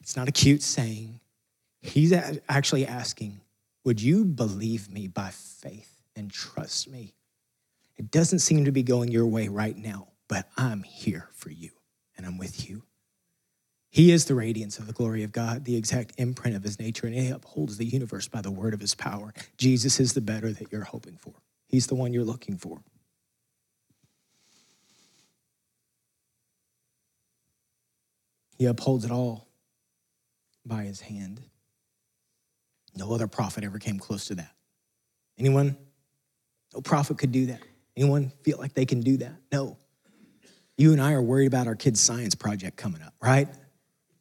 it's 0.00 0.16
not 0.16 0.28
a 0.28 0.32
cute 0.32 0.62
saying. 0.62 1.20
He's 1.82 2.14
actually 2.48 2.86
asking, 2.86 3.38
Would 3.84 4.00
you 4.00 4.24
believe 4.24 4.90
me 4.90 5.08
by 5.08 5.28
faith? 5.28 5.97
And 6.18 6.30
trust 6.30 6.90
me. 6.90 7.14
It 7.96 8.10
doesn't 8.10 8.40
seem 8.40 8.66
to 8.66 8.72
be 8.72 8.82
going 8.82 9.10
your 9.10 9.26
way 9.26 9.48
right 9.48 9.76
now, 9.76 10.08
but 10.28 10.48
I'm 10.56 10.82
here 10.82 11.30
for 11.32 11.50
you 11.50 11.70
and 12.16 12.26
I'm 12.26 12.38
with 12.38 12.68
you. 12.68 12.84
He 13.90 14.12
is 14.12 14.26
the 14.26 14.34
radiance 14.34 14.78
of 14.78 14.86
the 14.86 14.92
glory 14.92 15.22
of 15.24 15.32
God, 15.32 15.64
the 15.64 15.76
exact 15.76 16.14
imprint 16.18 16.56
of 16.56 16.64
his 16.64 16.78
nature, 16.78 17.06
and 17.06 17.16
he 17.16 17.28
upholds 17.28 17.78
the 17.78 17.86
universe 17.86 18.28
by 18.28 18.42
the 18.42 18.50
word 18.50 18.74
of 18.74 18.80
his 18.80 18.94
power. 18.94 19.32
Jesus 19.56 20.00
is 20.00 20.12
the 20.12 20.20
better 20.20 20.52
that 20.52 20.72
you're 20.72 20.84
hoping 20.84 21.16
for, 21.16 21.34
he's 21.68 21.86
the 21.88 21.94
one 21.96 22.12
you're 22.12 22.24
looking 22.24 22.58
for. 22.58 22.80
He 28.58 28.66
upholds 28.66 29.04
it 29.04 29.10
all. 29.12 29.48
by 30.66 30.84
his 30.84 31.00
hand. 31.00 31.40
No 32.94 33.12
other 33.14 33.28
prophet 33.28 33.64
ever 33.64 33.78
came 33.78 33.98
close 33.98 34.26
to 34.26 34.34
that. 34.36 34.54
Anyone? 35.38 35.76
No 36.74 36.80
prophet 36.80 37.18
could 37.18 37.32
do 37.32 37.46
that. 37.46 37.60
Anyone 37.96 38.32
feel 38.42 38.58
like 38.58 38.74
they 38.74 38.86
can 38.86 39.00
do 39.00 39.16
that? 39.18 39.32
No. 39.52 39.76
You 40.76 40.92
and 40.92 41.00
I 41.00 41.12
are 41.12 41.22
worried 41.22 41.46
about 41.46 41.66
our 41.66 41.74
kid's 41.74 42.00
science 42.00 42.34
project 42.34 42.76
coming 42.76 43.02
up, 43.02 43.14
right? 43.20 43.48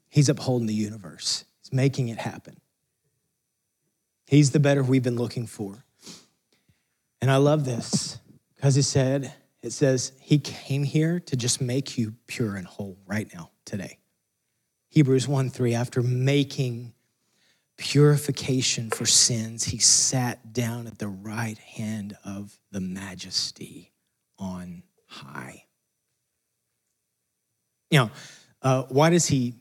He's 0.10 0.30
upholding 0.30 0.68
the 0.68 0.74
universe, 0.74 1.46
he's 1.62 1.74
making 1.74 2.10
it 2.10 2.18
happen. 2.18 2.58
He's 4.26 4.52
the 4.52 4.60
better 4.60 4.84
we've 4.84 5.04
been 5.04 5.16
looking 5.16 5.48
for. 5.48 5.86
And 7.22 7.32
I 7.32 7.38
love 7.38 7.64
this 7.64 8.20
because 8.56 8.76
he 8.76 8.82
said, 8.82 9.34
it 9.62 9.72
says, 9.72 10.12
He 10.20 10.40
came 10.40 10.84
here 10.84 11.20
to 11.22 11.36
just 11.36 11.62
make 11.62 11.98
you 11.98 12.16
pure 12.28 12.56
and 12.56 12.68
whole 12.68 12.98
right 13.06 13.32
now, 13.34 13.52
today. 13.66 14.00
Hebrews 14.90 15.28
1 15.28 15.50
3, 15.50 15.76
after 15.76 16.02
making 16.02 16.94
purification 17.78 18.90
for 18.90 19.06
sins, 19.06 19.66
he 19.66 19.78
sat 19.78 20.52
down 20.54 20.88
at 20.88 20.98
the 20.98 21.08
right 21.08 21.58
hand 21.58 22.18
of 22.26 22.60
the 22.72 22.82
majesty 22.82 23.94
on 24.40 24.84
high. 25.08 25.64
Now, 27.92 28.12
uh, 28.62 28.84
why 28.90 29.10
does 29.10 29.28
he 29.28 29.54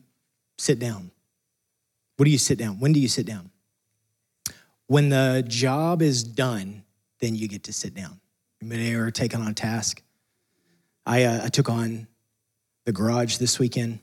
sit 0.58 0.78
down? 0.78 1.10
What 2.16 2.24
do 2.24 2.30
you 2.30 2.38
sit 2.38 2.58
down? 2.58 2.80
When 2.80 2.92
do 2.92 3.00
you 3.00 3.08
sit 3.08 3.26
down? 3.26 3.50
When 4.86 5.10
the 5.10 5.44
job 5.46 6.00
is 6.00 6.24
done, 6.24 6.84
then 7.20 7.34
you 7.34 7.48
get 7.48 7.64
to 7.64 7.72
sit 7.72 7.94
down. 7.94 8.20
Anybody 8.60 8.94
ever 8.94 9.10
taken 9.10 9.42
on 9.42 9.48
a 9.48 9.54
task? 9.54 10.02
I, 11.04 11.24
uh, 11.24 11.44
I 11.44 11.48
took 11.48 11.68
on 11.68 12.08
the 12.84 12.92
garage 12.92 13.36
this 13.36 13.58
weekend. 13.58 14.00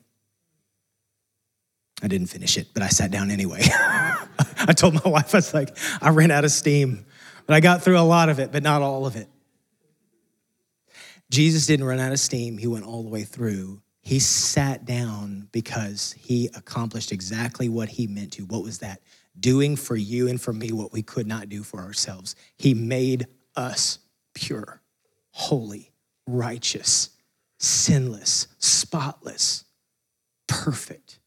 I 2.03 2.07
didn't 2.09 2.27
finish 2.27 2.57
it, 2.57 2.67
but 2.73 2.83
I 2.83 2.89
sat 2.89 3.11
down 3.11 3.31
anyway. 3.31 3.61
I 3.63 4.73
told 4.75 4.93
my 5.05 5.09
wife, 5.09 5.33
I 5.33 5.37
was 5.37 5.53
like, 5.53 5.75
I 6.01 6.09
ran 6.09 6.31
out 6.31 6.43
of 6.43 6.51
steam, 6.51 7.05
but 7.47 7.53
I 7.53 7.61
got 7.61 7.81
through 7.81 7.97
a 7.97 8.01
lot 8.01 8.27
of 8.27 8.39
it, 8.39 8.51
but 8.51 8.61
not 8.61 8.81
all 8.81 9.05
of 9.05 9.15
it. 9.15 9.29
Jesus 11.31 11.65
didn't 11.65 11.85
run 11.85 11.99
out 11.99 12.11
of 12.11 12.19
steam, 12.19 12.57
he 12.57 12.67
went 12.67 12.85
all 12.85 13.03
the 13.03 13.09
way 13.09 13.23
through. 13.23 13.81
He 14.01 14.19
sat 14.19 14.83
down 14.83 15.47
because 15.53 16.13
he 16.19 16.49
accomplished 16.55 17.13
exactly 17.13 17.69
what 17.69 17.87
he 17.87 18.05
meant 18.05 18.33
to. 18.33 18.43
What 18.43 18.63
was 18.63 18.79
that? 18.79 18.99
Doing 19.39 19.77
for 19.77 19.95
you 19.95 20.27
and 20.27 20.41
for 20.41 20.51
me 20.51 20.73
what 20.73 20.91
we 20.91 21.01
could 21.01 21.25
not 21.25 21.47
do 21.47 21.63
for 21.63 21.79
ourselves. 21.79 22.35
He 22.57 22.73
made 22.73 23.27
us 23.55 23.99
pure, 24.33 24.81
holy, 25.31 25.93
righteous, 26.27 27.11
sinless, 27.59 28.47
spotless, 28.59 29.63
perfect. 30.47 31.19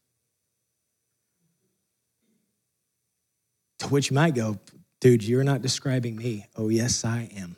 To 3.79 3.87
which 3.87 4.09
you 4.09 4.15
might 4.15 4.35
go, 4.35 4.57
dude, 4.99 5.23
you're 5.23 5.43
not 5.43 5.61
describing 5.61 6.15
me. 6.15 6.47
Oh, 6.55 6.69
yes, 6.69 7.05
I 7.05 7.29
am. 7.35 7.57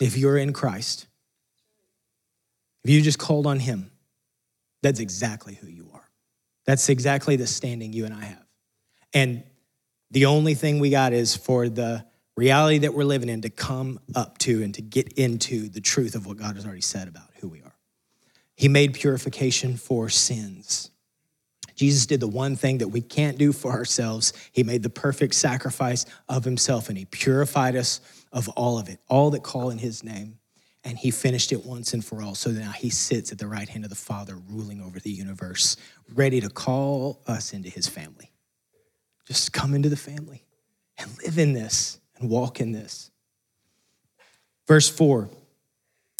If 0.00 0.16
you're 0.16 0.38
in 0.38 0.52
Christ, 0.52 1.06
if 2.82 2.90
you 2.90 3.00
just 3.00 3.18
called 3.18 3.46
on 3.46 3.58
Him, 3.60 3.90
that's 4.82 5.00
exactly 5.00 5.54
who 5.54 5.66
you 5.66 5.88
are. 5.94 6.08
That's 6.66 6.88
exactly 6.88 7.36
the 7.36 7.46
standing 7.46 7.92
you 7.92 8.04
and 8.04 8.14
I 8.14 8.24
have. 8.24 8.44
And 9.12 9.44
the 10.10 10.26
only 10.26 10.54
thing 10.54 10.78
we 10.78 10.90
got 10.90 11.12
is 11.12 11.36
for 11.36 11.68
the 11.68 12.04
reality 12.36 12.78
that 12.78 12.94
we're 12.94 13.04
living 13.04 13.28
in 13.28 13.42
to 13.42 13.50
come 13.50 14.00
up 14.14 14.38
to 14.38 14.62
and 14.62 14.74
to 14.74 14.82
get 14.82 15.12
into 15.14 15.68
the 15.68 15.80
truth 15.80 16.14
of 16.14 16.26
what 16.26 16.36
God 16.36 16.56
has 16.56 16.64
already 16.66 16.80
said 16.80 17.08
about 17.08 17.28
who 17.40 17.48
we 17.48 17.60
are. 17.62 17.74
He 18.56 18.68
made 18.68 18.94
purification 18.94 19.76
for 19.76 20.08
sins. 20.08 20.90
Jesus 21.74 22.06
did 22.06 22.20
the 22.20 22.28
one 22.28 22.56
thing 22.56 22.78
that 22.78 22.88
we 22.88 23.00
can't 23.00 23.38
do 23.38 23.52
for 23.52 23.72
ourselves. 23.72 24.32
He 24.52 24.62
made 24.62 24.82
the 24.82 24.90
perfect 24.90 25.34
sacrifice 25.34 26.06
of 26.28 26.44
himself 26.44 26.88
and 26.88 26.96
he 26.96 27.04
purified 27.04 27.76
us 27.76 28.00
of 28.32 28.48
all 28.50 28.78
of 28.78 28.88
it, 28.88 29.00
all 29.08 29.30
that 29.30 29.42
call 29.42 29.70
in 29.70 29.78
his 29.78 30.04
name. 30.04 30.38
And 30.84 30.98
he 30.98 31.10
finished 31.10 31.50
it 31.50 31.64
once 31.64 31.94
and 31.94 32.04
for 32.04 32.22
all. 32.22 32.34
So 32.34 32.50
now 32.50 32.70
he 32.70 32.90
sits 32.90 33.32
at 33.32 33.38
the 33.38 33.46
right 33.46 33.68
hand 33.68 33.84
of 33.84 33.90
the 33.90 33.96
Father, 33.96 34.36
ruling 34.50 34.82
over 34.82 35.00
the 35.00 35.10
universe, 35.10 35.76
ready 36.12 36.40
to 36.42 36.50
call 36.50 37.22
us 37.26 37.54
into 37.54 37.70
his 37.70 37.86
family. 37.86 38.30
Just 39.26 39.52
come 39.52 39.74
into 39.74 39.88
the 39.88 39.96
family 39.96 40.44
and 40.98 41.10
live 41.24 41.38
in 41.38 41.54
this 41.54 41.98
and 42.18 42.28
walk 42.28 42.60
in 42.60 42.72
this. 42.72 43.10
Verse 44.66 44.88
4 44.88 45.30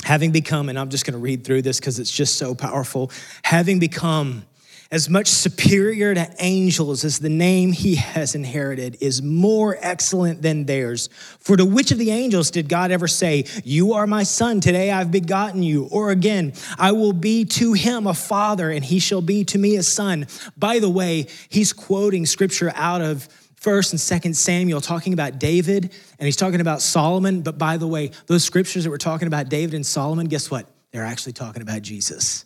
having 0.04 0.32
become, 0.32 0.68
and 0.68 0.78
I'm 0.78 0.90
just 0.90 1.04
going 1.04 1.14
to 1.14 1.18
read 1.18 1.44
through 1.44 1.62
this 1.62 1.80
because 1.80 1.98
it's 1.98 2.10
just 2.10 2.36
so 2.36 2.54
powerful, 2.54 3.10
having 3.42 3.78
become 3.78 4.44
as 4.94 5.10
much 5.10 5.26
superior 5.26 6.14
to 6.14 6.32
angels 6.38 7.04
as 7.04 7.18
the 7.18 7.28
name 7.28 7.72
he 7.72 7.96
has 7.96 8.36
inherited 8.36 8.96
is 9.00 9.20
more 9.20 9.76
excellent 9.80 10.40
than 10.40 10.66
theirs. 10.66 11.08
For 11.40 11.56
to 11.56 11.64
which 11.64 11.90
of 11.90 11.98
the 11.98 12.12
angels 12.12 12.52
did 12.52 12.68
God 12.68 12.92
ever 12.92 13.08
say, 13.08 13.44
You 13.64 13.94
are 13.94 14.06
my 14.06 14.22
son, 14.22 14.60
today 14.60 14.92
I've 14.92 15.10
begotten 15.10 15.64
you? 15.64 15.88
Or 15.90 16.12
again, 16.12 16.52
I 16.78 16.92
will 16.92 17.12
be 17.12 17.44
to 17.44 17.72
him 17.72 18.06
a 18.06 18.14
father, 18.14 18.70
and 18.70 18.84
he 18.84 19.00
shall 19.00 19.20
be 19.20 19.42
to 19.46 19.58
me 19.58 19.74
a 19.74 19.82
son. 19.82 20.28
By 20.56 20.78
the 20.78 20.88
way, 20.88 21.26
he's 21.48 21.72
quoting 21.72 22.24
scripture 22.24 22.72
out 22.76 23.00
of 23.00 23.28
first 23.56 23.92
and 23.92 24.00
second 24.00 24.36
samuel 24.36 24.78
talking 24.78 25.14
about 25.14 25.38
david 25.38 25.84
and 25.84 26.26
he's 26.26 26.36
talking 26.36 26.60
about 26.60 26.82
solomon 26.82 27.40
but 27.40 27.56
by 27.56 27.78
the 27.78 27.86
way 27.86 28.10
those 28.26 28.44
scriptures 28.44 28.84
that 28.84 28.90
we're 28.90 28.98
talking 28.98 29.26
about 29.26 29.48
david 29.48 29.72
and 29.72 29.86
solomon 29.86 30.26
guess 30.26 30.50
what 30.50 30.68
they're 30.90 31.02
actually 31.02 31.32
talking 31.32 31.62
about 31.62 31.80
jesus 31.80 32.44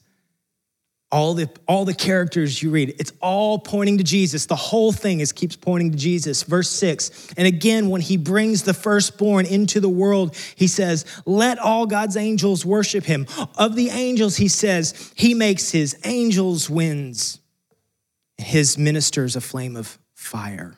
all 1.11 1.35
the 1.35 1.49
all 1.67 1.85
the 1.85 1.95
characters 1.95 2.63
you 2.63 2.71
read 2.71 2.95
it's 2.99 3.13
all 3.21 3.59
pointing 3.59 3.99
to 3.99 4.05
jesus. 4.05 4.47
The 4.47 4.57
whole 4.57 4.93
thing 4.93 5.21
is 5.21 5.33
keeps 5.33 5.57
pointing 5.57 5.93
to 5.93 5.97
jesus. 5.97 6.43
Verse 6.43 6.69
6 6.71 7.33
and 7.37 7.47
again 7.47 7.89
when 7.89 8.01
he 8.01 8.17
brings 8.17 8.63
the 8.63 8.75
firstborn 8.75 9.47
into 9.47 9.81
the 9.81 9.89
world 9.89 10.37
he 10.55 10.67
says 10.67 11.05
let 11.25 11.59
all 11.59 11.87
god's 11.87 12.17
angels 12.17 12.65
worship 12.65 13.05
him 13.05 13.27
of 13.57 13.75
the 13.75 13.91
angels 13.91 14.37
he 14.37 14.49
says 14.49 15.13
he 15.15 15.35
makes 15.35 15.71
his 15.71 15.99
angels 16.05 16.69
winds 16.69 17.41
his 18.37 18.77
ministers 18.77 19.35
a 19.35 19.41
flame 19.41 19.77
of 19.77 19.99
fire 20.15 20.78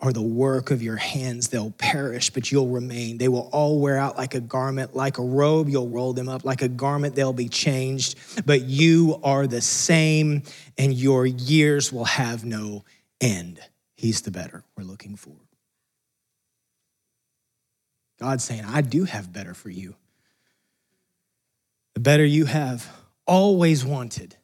are 0.00 0.12
the 0.12 0.22
work 0.22 0.70
of 0.70 0.82
your 0.82 0.96
hands. 0.96 1.48
They'll 1.48 1.70
perish, 1.72 2.30
but 2.30 2.50
you'll 2.50 2.68
remain. 2.68 3.18
They 3.18 3.28
will 3.28 3.48
all 3.52 3.80
wear 3.80 3.96
out 3.96 4.16
like 4.16 4.34
a 4.34 4.40
garment, 4.40 4.94
like 4.94 5.18
a 5.18 5.22
robe. 5.22 5.68
You'll 5.68 5.88
roll 5.88 6.12
them 6.12 6.28
up 6.28 6.44
like 6.44 6.62
a 6.62 6.68
garment. 6.68 7.14
They'll 7.14 7.32
be 7.32 7.48
changed, 7.48 8.18
but 8.44 8.62
you 8.62 9.20
are 9.22 9.46
the 9.46 9.60
same, 9.60 10.42
and 10.76 10.92
your 10.92 11.26
years 11.26 11.92
will 11.92 12.04
have 12.04 12.44
no 12.44 12.84
end. 13.20 13.60
He's 13.96 14.22
the 14.22 14.30
better 14.30 14.64
we're 14.76 14.84
looking 14.84 15.16
for. 15.16 15.36
God's 18.18 18.44
saying, 18.44 18.64
I 18.64 18.80
do 18.80 19.04
have 19.04 19.32
better 19.32 19.54
for 19.54 19.70
you. 19.70 19.94
The 21.94 22.00
better 22.00 22.24
you 22.24 22.44
have 22.46 22.90
always 23.26 23.84
wanted 23.84 24.36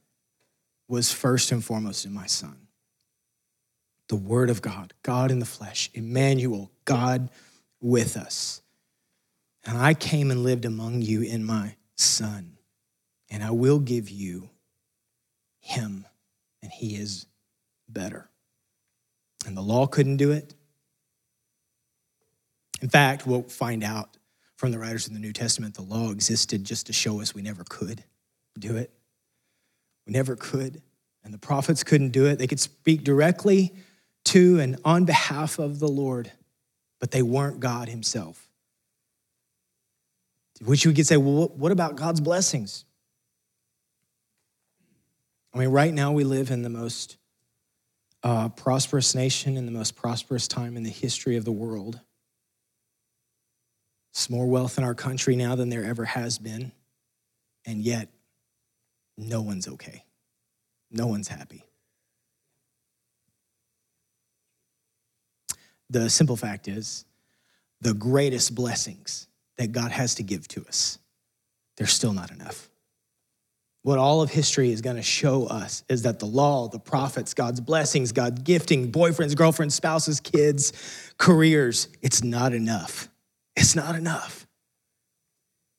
was 0.88 1.12
first 1.12 1.52
and 1.52 1.64
foremost 1.64 2.04
in 2.04 2.12
my 2.12 2.26
son 2.26 2.59
the 4.10 4.16
Word 4.16 4.50
of 4.50 4.60
God, 4.60 4.92
God 5.04 5.30
in 5.30 5.38
the 5.38 5.46
flesh, 5.46 5.88
Emmanuel, 5.94 6.70
God 6.84 7.30
with 7.80 8.16
us. 8.16 8.60
And 9.64 9.78
I 9.78 9.94
came 9.94 10.32
and 10.32 10.42
lived 10.42 10.64
among 10.64 11.00
you 11.02 11.22
in 11.22 11.44
my 11.44 11.76
Son, 11.96 12.58
and 13.30 13.42
I 13.42 13.52
will 13.52 13.78
give 13.78 14.10
you 14.10 14.50
Him, 15.60 16.06
and 16.60 16.72
He 16.72 16.96
is 16.96 17.26
better. 17.88 18.28
And 19.46 19.56
the 19.56 19.62
law 19.62 19.86
couldn't 19.86 20.16
do 20.16 20.32
it. 20.32 20.54
In 22.82 22.88
fact, 22.88 23.28
we'll 23.28 23.42
find 23.42 23.84
out 23.84 24.16
from 24.56 24.72
the 24.72 24.78
writers 24.78 25.06
of 25.06 25.12
the 25.12 25.20
New 25.20 25.32
Testament 25.32 25.74
the 25.74 25.82
law 25.82 26.10
existed 26.10 26.64
just 26.64 26.86
to 26.86 26.92
show 26.92 27.20
us 27.20 27.32
we 27.32 27.42
never 27.42 27.62
could 27.62 28.02
do 28.58 28.76
it. 28.76 28.90
We 30.04 30.14
never 30.14 30.34
could. 30.34 30.82
And 31.22 31.32
the 31.32 31.38
prophets 31.38 31.84
couldn't 31.84 32.10
do 32.10 32.26
it. 32.26 32.40
They 32.40 32.48
could 32.48 32.58
speak 32.58 33.04
directly 33.04 33.72
to 34.26 34.60
and 34.60 34.78
on 34.84 35.04
behalf 35.04 35.58
of 35.58 35.78
the 35.78 35.88
Lord, 35.88 36.30
but 36.98 37.10
they 37.10 37.22
weren't 37.22 37.60
God 37.60 37.88
Himself. 37.88 38.48
Which 40.62 40.84
we 40.86 40.92
could 40.92 41.06
say, 41.06 41.16
well, 41.16 41.48
what 41.48 41.72
about 41.72 41.96
God's 41.96 42.20
blessings? 42.20 42.84
I 45.54 45.58
mean, 45.58 45.68
right 45.68 45.92
now 45.92 46.12
we 46.12 46.24
live 46.24 46.50
in 46.50 46.62
the 46.62 46.68
most 46.68 47.16
uh, 48.22 48.50
prosperous 48.50 49.14
nation 49.14 49.56
in 49.56 49.66
the 49.66 49.72
most 49.72 49.96
prosperous 49.96 50.46
time 50.46 50.76
in 50.76 50.82
the 50.82 50.90
history 50.90 51.36
of 51.36 51.44
the 51.44 51.52
world. 51.52 51.98
It's 54.12 54.28
more 54.28 54.46
wealth 54.46 54.76
in 54.76 54.84
our 54.84 54.94
country 54.94 55.36
now 55.36 55.54
than 55.54 55.70
there 55.70 55.84
ever 55.84 56.04
has 56.04 56.38
been. 56.38 56.72
And 57.64 57.80
yet, 57.80 58.08
no 59.16 59.40
one's 59.40 59.68
okay. 59.68 60.04
No 60.90 61.06
one's 61.06 61.28
happy. 61.28 61.64
The 65.90 66.08
simple 66.08 66.36
fact 66.36 66.68
is, 66.68 67.04
the 67.80 67.94
greatest 67.94 68.54
blessings 68.54 69.26
that 69.58 69.72
God 69.72 69.90
has 69.90 70.14
to 70.14 70.22
give 70.22 70.46
to 70.48 70.64
us, 70.66 70.98
they're 71.76 71.86
still 71.86 72.12
not 72.12 72.30
enough. 72.30 72.70
What 73.82 73.98
all 73.98 74.20
of 74.20 74.30
history 74.30 74.70
is 74.72 74.82
going 74.82 74.96
to 74.96 75.02
show 75.02 75.46
us 75.46 75.84
is 75.88 76.02
that 76.02 76.18
the 76.18 76.26
law, 76.26 76.68
the 76.68 76.78
prophets, 76.78 77.32
God's 77.32 77.60
blessings, 77.60 78.12
God's 78.12 78.42
gifting, 78.42 78.92
boyfriends, 78.92 79.34
girlfriends, 79.34 79.74
spouses, 79.74 80.20
kids, 80.20 80.72
careers, 81.16 81.88
it's 82.02 82.22
not 82.22 82.52
enough. 82.52 83.08
It's 83.56 83.74
not 83.74 83.94
enough. 83.94 84.46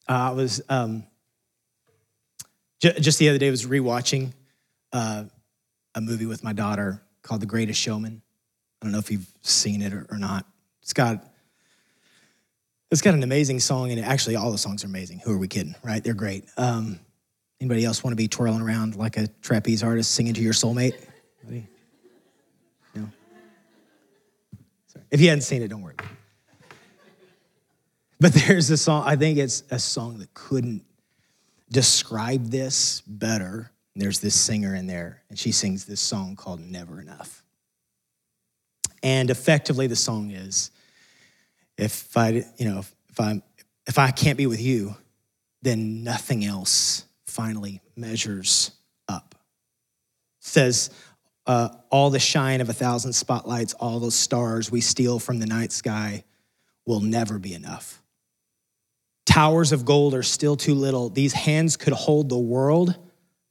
Uh, 0.10 0.14
I 0.14 0.32
was 0.32 0.62
um, 0.68 1.06
j- 2.82 3.00
just 3.00 3.20
the 3.20 3.30
other 3.30 3.38
day 3.38 3.48
I 3.48 3.52
was 3.52 3.66
rewatching 3.66 4.34
uh, 4.92 5.26
a 5.94 6.02
movie 6.02 6.26
with 6.26 6.44
my 6.44 6.54
daughter 6.54 7.02
called 7.22 7.42
The 7.42 7.46
Greatest 7.48 7.80
Showman. 7.80 8.24
I 8.82 8.86
don't 8.86 8.92
know 8.92 9.00
if 9.00 9.12
you've 9.12 9.28
seen 9.42 9.82
it 9.82 9.94
or, 9.94 10.08
or 10.10 10.18
not. 10.18 10.46
It's 10.82 10.94
got 10.94 11.24
it's 12.90 13.02
got 13.02 13.14
an 13.14 13.24
amazing 13.24 13.60
song 13.60 13.92
and. 13.92 14.02
Actually, 14.02 14.36
all 14.36 14.52
the 14.52 14.58
songs 14.58 14.84
are 14.84 14.88
amazing. 14.88 15.20
Who 15.20 15.32
are 15.32 15.38
we 15.38 15.48
kidding, 15.48 15.76
right? 15.84 16.04
They're 16.04 16.14
great. 16.14 16.46
Um, 16.58 17.00
anybody 17.62 17.86
else 17.86 18.04
want 18.04 18.12
to 18.12 18.18
be 18.18 18.28
twirling 18.28 18.62
around 18.62 18.96
like 18.96 19.18
a 19.18 19.28
trapeze 19.42 19.84
artist 19.84 20.12
singing 20.12 20.34
to 20.34 20.42
your 20.42 20.54
soulmate? 20.54 20.96
No. 22.96 23.10
Sorry. 24.88 25.06
If 25.12 25.22
you 25.22 25.30
hadn't 25.30 25.44
seen 25.44 25.62
it, 25.62 25.70
don't 25.70 25.82
worry. 25.82 25.96
But 28.20 28.34
there's 28.34 28.70
a 28.70 28.78
song, 28.78 29.04
I 29.06 29.16
think 29.16 29.40
it's 29.40 29.64
a 29.72 29.80
song 29.80 30.20
that 30.20 30.34
couldn't 30.34 30.84
describe 31.72 32.52
this 32.52 33.02
better. 33.08 33.72
There's 33.96 34.20
this 34.20 34.40
singer 34.40 34.76
in 34.76 34.88
there, 34.88 35.24
and 35.30 35.40
she 35.40 35.52
sings 35.52 35.86
this 35.86 36.02
song 36.02 36.36
called 36.36 36.60
Never 36.60 37.02
Enough. 37.02 37.44
And 39.04 39.30
effectively, 39.30 39.88
the 39.88 39.96
song 39.96 40.32
is 40.32 40.72
if 41.78 42.16
I, 42.16 42.46
you 42.58 42.66
know, 42.66 42.80
if 43.10 43.20
I'm, 43.20 43.42
if 43.88 43.98
I 43.98 44.12
can't 44.12 44.38
be 44.38 44.48
with 44.48 44.62
you, 44.62 44.96
then 45.62 46.04
nothing 46.04 46.46
else 46.46 47.06
finally 47.26 47.82
measures 47.96 48.72
up. 49.08 49.36
Says, 50.40 50.90
uh, 51.48 51.70
all 51.90 52.10
the 52.10 52.20
shine 52.20 52.62
of 52.62 52.70
a 52.70 52.74
thousand 52.74 53.14
spotlights, 53.14 53.74
all 53.74 54.00
those 54.00 54.16
stars 54.16 54.72
we 54.72 54.82
steal 54.82 55.20
from 55.20 55.40
the 55.40 55.46
night 55.46 55.72
sky 55.72 56.24
will 56.86 57.00
never 57.00 57.40
be 57.40 57.54
enough. 57.54 58.02
Towers 59.26 59.72
of 59.72 59.86
gold 59.86 60.14
are 60.14 60.24
still 60.24 60.56
too 60.56 60.76
little. 60.76 61.10
These 61.10 61.34
hands 61.34 61.78
could 61.78 61.94
hold 61.94 62.30
the 62.30 62.38
world, 62.38 62.96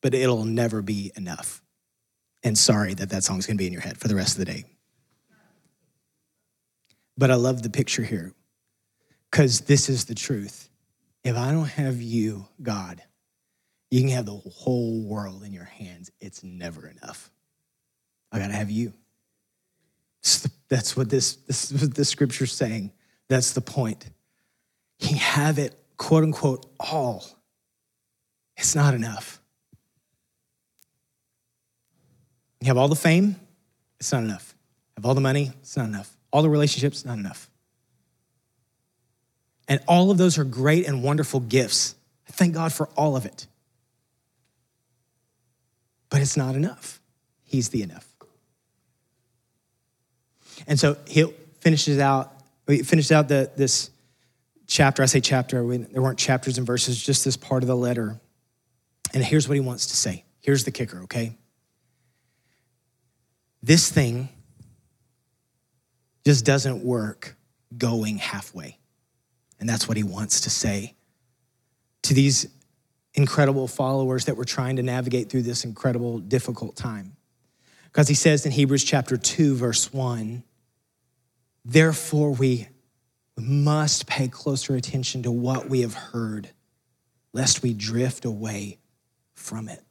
but 0.03 0.15
it'll 0.15 0.45
never 0.45 0.83
be 0.83 1.13
enough. 1.17 1.63
And 2.43 2.57
sorry 2.57 2.95
that 2.95 3.11
that 3.11 3.25
song's 3.25 3.47
gonna 3.47 3.57
be 3.57 3.67
in 3.67 3.73
your 3.73 3.83
head 3.83 3.99
for 3.99 4.09
the 4.09 4.15
rest 4.15 4.39
of 4.39 4.39
the 4.39 4.53
day. 4.53 4.65
But 7.21 7.31
I 7.31 7.35
love 7.35 7.61
the 7.61 7.69
picture 7.69 8.03
here 8.03 8.33
because 9.31 9.61
this 9.61 9.91
is 9.91 10.07
the 10.07 10.15
truth. 10.15 10.71
If 11.23 11.37
I 11.37 11.53
don't 11.53 11.69
have 11.69 12.01
you, 12.01 12.47
God, 12.63 13.03
you 13.91 14.01
can 14.01 14.09
have 14.09 14.25
the 14.25 14.33
whole 14.33 15.03
world 15.03 15.45
in 15.45 15.53
your 15.53 15.67
hands. 15.67 16.11
It's 16.19 16.43
never 16.43 16.89
enough. 16.89 17.31
I 18.33 18.39
got 18.39 18.47
to 18.47 18.55
have 18.55 18.71
you. 18.71 18.95
That's 20.71 20.97
what 20.97 21.11
this, 21.11 21.37
this 21.37 21.71
is 21.71 21.83
what 21.83 21.95
the 21.95 22.07
scripture's 22.07 22.55
saying. 22.55 22.91
That's 23.29 23.53
the 23.53 23.61
point. 23.61 24.09
You 25.01 25.17
have 25.17 25.59
it, 25.59 25.79
quote 25.99 26.25
unquote, 26.25 26.73
all. 26.81 27.27
It's 28.57 28.75
not 28.75 28.95
enough. 28.95 29.43
You 32.63 32.69
have 32.69 32.79
all 32.79 32.89
the 32.89 32.97
fame, 32.97 33.37
it's 33.99 34.11
not 34.11 34.23
enough. 34.23 34.55
Have 34.97 35.05
all 35.05 35.15
the 35.15 35.21
money, 35.21 35.53
it's 35.61 35.77
not 35.77 35.85
enough. 35.85 36.17
All 36.33 36.43
the 36.43 36.51
relationships, 36.51 37.05
not 37.05 37.19
enough. 37.19 37.51
And 39.69 39.81
all 39.87 40.11
of 40.11 40.19
those 40.19 40.39
are 40.39 40.45
great 40.45 40.87
and 40.87 41.03
wonderful 41.03 41.41
gifts. 41.41 41.95
I 42.29 42.33
thank 42.33 42.55
God 42.55 42.73
for 42.73 42.89
all 42.97 43.17
of 43.17 43.25
it. 43.25 43.47
But 46.09 46.21
it's 46.21 46.37
not 46.37 46.57
enough. 46.57 47.01
He's 47.45 47.69
the 47.69 47.83
enough. 47.83 48.07
And 50.67 50.79
so 50.79 50.97
he 51.07 51.25
finishes 51.61 51.99
out, 51.99 52.33
he 52.67 52.83
finishes 52.83 53.13
out 53.13 53.29
the, 53.29 53.51
this 53.57 53.91
chapter. 54.67 55.03
I 55.03 55.07
say 55.07 55.21
chapter, 55.21 55.65
there 55.65 56.03
weren't 56.03 56.19
chapters 56.19 56.59
and 56.59 56.67
verses, 56.67 57.03
just 57.03 57.25
this 57.25 57.37
part 57.37 57.63
of 57.63 57.67
the 57.67 57.77
letter. 57.77 58.21
And 59.15 59.25
here's 59.25 59.49
what 59.49 59.55
he 59.55 59.61
wants 59.61 59.87
to 59.89 59.97
say. 59.97 60.25
Here's 60.41 60.65
the 60.65 60.71
kicker, 60.71 61.03
okay? 61.05 61.37
This 63.63 63.91
thing 63.91 64.29
just 66.25 66.45
doesn't 66.45 66.85
work 66.85 67.37
going 67.77 68.19
halfway. 68.19 68.79
And 69.59 69.69
that's 69.69 69.87
what 69.87 69.97
he 69.97 70.03
wants 70.03 70.43
to 70.43 70.51
say 70.51 70.95
to 72.03 72.15
these 72.15 72.49
incredible 73.15 73.69
followers 73.69 74.25
that 74.27 74.37
were 74.37 74.45
trying 74.45 74.77
to 74.77 74.83
navigate 74.83 75.29
through 75.31 75.43
this 75.43 75.65
incredible, 75.65 76.19
difficult 76.19 76.77
time. 76.77 77.17
Because 77.85 78.09
he 78.09 78.15
says 78.15 78.47
in 78.47 78.53
Hebrews 78.53 78.85
chapter 78.85 79.17
2, 79.17 79.57
verse 79.57 79.93
1, 79.93 80.45
therefore 81.65 82.33
we 82.33 82.69
must 83.37 84.07
pay 84.07 84.29
closer 84.29 84.77
attention 84.77 85.23
to 85.25 85.31
what 85.31 85.69
we 85.69 85.81
have 85.81 85.95
heard, 85.95 86.51
lest 87.33 87.63
we 87.63 87.75
drift 87.75 88.25
away 88.25 88.79
from 89.35 89.69
it. 89.69 89.83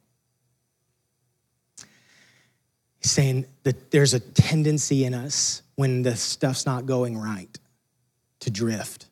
He's 3.00 3.10
saying 3.10 3.46
that 3.62 3.90
there's 3.90 4.14
a 4.14 4.20
tendency 4.20 5.04
in 5.04 5.14
us 5.14 5.62
when 5.76 6.02
the 6.02 6.16
stuff's 6.16 6.66
not 6.66 6.86
going 6.86 7.16
right 7.16 7.58
to 8.40 8.50
drift 8.50 9.06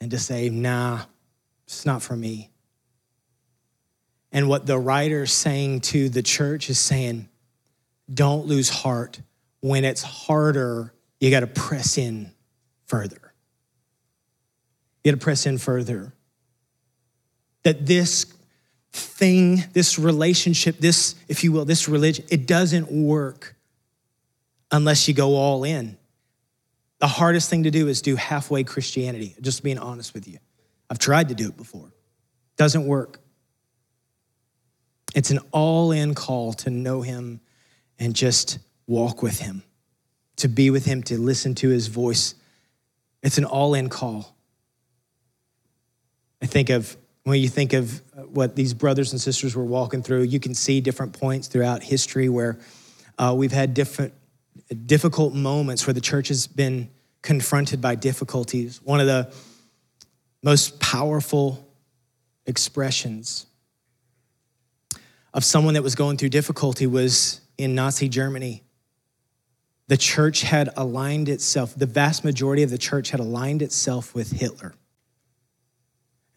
and 0.00 0.10
to 0.10 0.18
say, 0.18 0.48
nah, 0.48 1.02
it's 1.66 1.86
not 1.86 2.02
for 2.02 2.16
me. 2.16 2.50
And 4.32 4.48
what 4.48 4.66
the 4.66 4.78
writer's 4.78 5.32
saying 5.32 5.80
to 5.82 6.08
the 6.08 6.22
church 6.22 6.68
is 6.70 6.78
saying, 6.78 7.28
don't 8.12 8.46
lose 8.46 8.68
heart. 8.68 9.20
When 9.60 9.84
it's 9.84 10.02
harder, 10.02 10.92
you 11.20 11.30
got 11.30 11.40
to 11.40 11.46
press 11.46 11.98
in 11.98 12.32
further. 12.86 13.32
You 15.04 15.12
got 15.12 15.20
to 15.20 15.24
press 15.24 15.46
in 15.46 15.58
further. 15.58 16.12
That 17.62 17.86
this 17.86 18.24
thing, 18.92 19.64
this 19.72 19.98
relationship, 19.98 20.78
this, 20.78 21.14
if 21.28 21.44
you 21.44 21.52
will, 21.52 21.64
this 21.64 21.88
religion, 21.88 22.24
it 22.30 22.46
doesn't 22.46 22.90
work 22.90 23.56
unless 24.70 25.08
you 25.08 25.14
go 25.14 25.36
all 25.36 25.64
in. 25.64 25.96
The 26.98 27.06
hardest 27.06 27.48
thing 27.48 27.62
to 27.62 27.70
do 27.70 27.88
is 27.88 28.02
do 28.02 28.16
halfway 28.16 28.64
Christianity, 28.64 29.34
just 29.40 29.62
being 29.62 29.78
honest 29.78 30.12
with 30.12 30.28
you. 30.28 30.38
I've 30.90 30.98
tried 30.98 31.28
to 31.28 31.34
do 31.34 31.48
it 31.48 31.56
before, 31.56 31.92
doesn't 32.56 32.84
work. 32.84 33.20
It's 35.14 35.30
an 35.30 35.38
all 35.50 35.92
in 35.92 36.14
call 36.14 36.52
to 36.54 36.70
know 36.70 37.02
Him 37.02 37.40
and 37.98 38.14
just 38.14 38.58
walk 38.86 39.22
with 39.22 39.40
Him, 39.40 39.62
to 40.36 40.48
be 40.48 40.70
with 40.70 40.84
Him, 40.84 41.02
to 41.04 41.18
listen 41.18 41.54
to 41.56 41.68
His 41.68 41.86
voice. 41.86 42.34
It's 43.22 43.38
an 43.38 43.44
all 43.44 43.74
in 43.74 43.88
call. 43.88 44.36
I 46.42 46.46
think 46.46 46.70
of 46.70 46.96
when 47.24 47.40
you 47.40 47.48
think 47.48 47.72
of 47.72 48.02
what 48.32 48.56
these 48.56 48.74
brothers 48.74 49.12
and 49.12 49.20
sisters 49.20 49.54
were 49.54 49.64
walking 49.64 50.02
through, 50.02 50.22
you 50.22 50.40
can 50.40 50.54
see 50.54 50.80
different 50.80 51.18
points 51.18 51.48
throughout 51.48 51.82
history 51.82 52.28
where 52.28 52.58
uh, 53.18 53.34
we've 53.36 53.52
had 53.52 53.74
different 53.74 54.14
difficult 54.86 55.34
moments 55.34 55.86
where 55.86 55.94
the 55.94 56.00
church 56.00 56.28
has 56.28 56.46
been 56.46 56.90
confronted 57.22 57.80
by 57.80 57.94
difficulties. 57.94 58.80
One 58.82 59.00
of 59.00 59.06
the 59.06 59.32
most 60.42 60.80
powerful 60.80 61.66
expressions 62.46 63.46
of 65.32 65.44
someone 65.44 65.74
that 65.74 65.82
was 65.82 65.94
going 65.94 66.16
through 66.16 66.30
difficulty 66.30 66.86
was 66.86 67.40
in 67.58 67.74
Nazi 67.74 68.08
Germany. 68.08 68.62
The 69.88 69.96
church 69.96 70.42
had 70.42 70.70
aligned 70.76 71.28
itself, 71.28 71.74
the 71.76 71.86
vast 71.86 72.24
majority 72.24 72.62
of 72.62 72.70
the 72.70 72.78
church 72.78 73.10
had 73.10 73.20
aligned 73.20 73.60
itself 73.60 74.14
with 74.14 74.32
Hitler. 74.32 74.74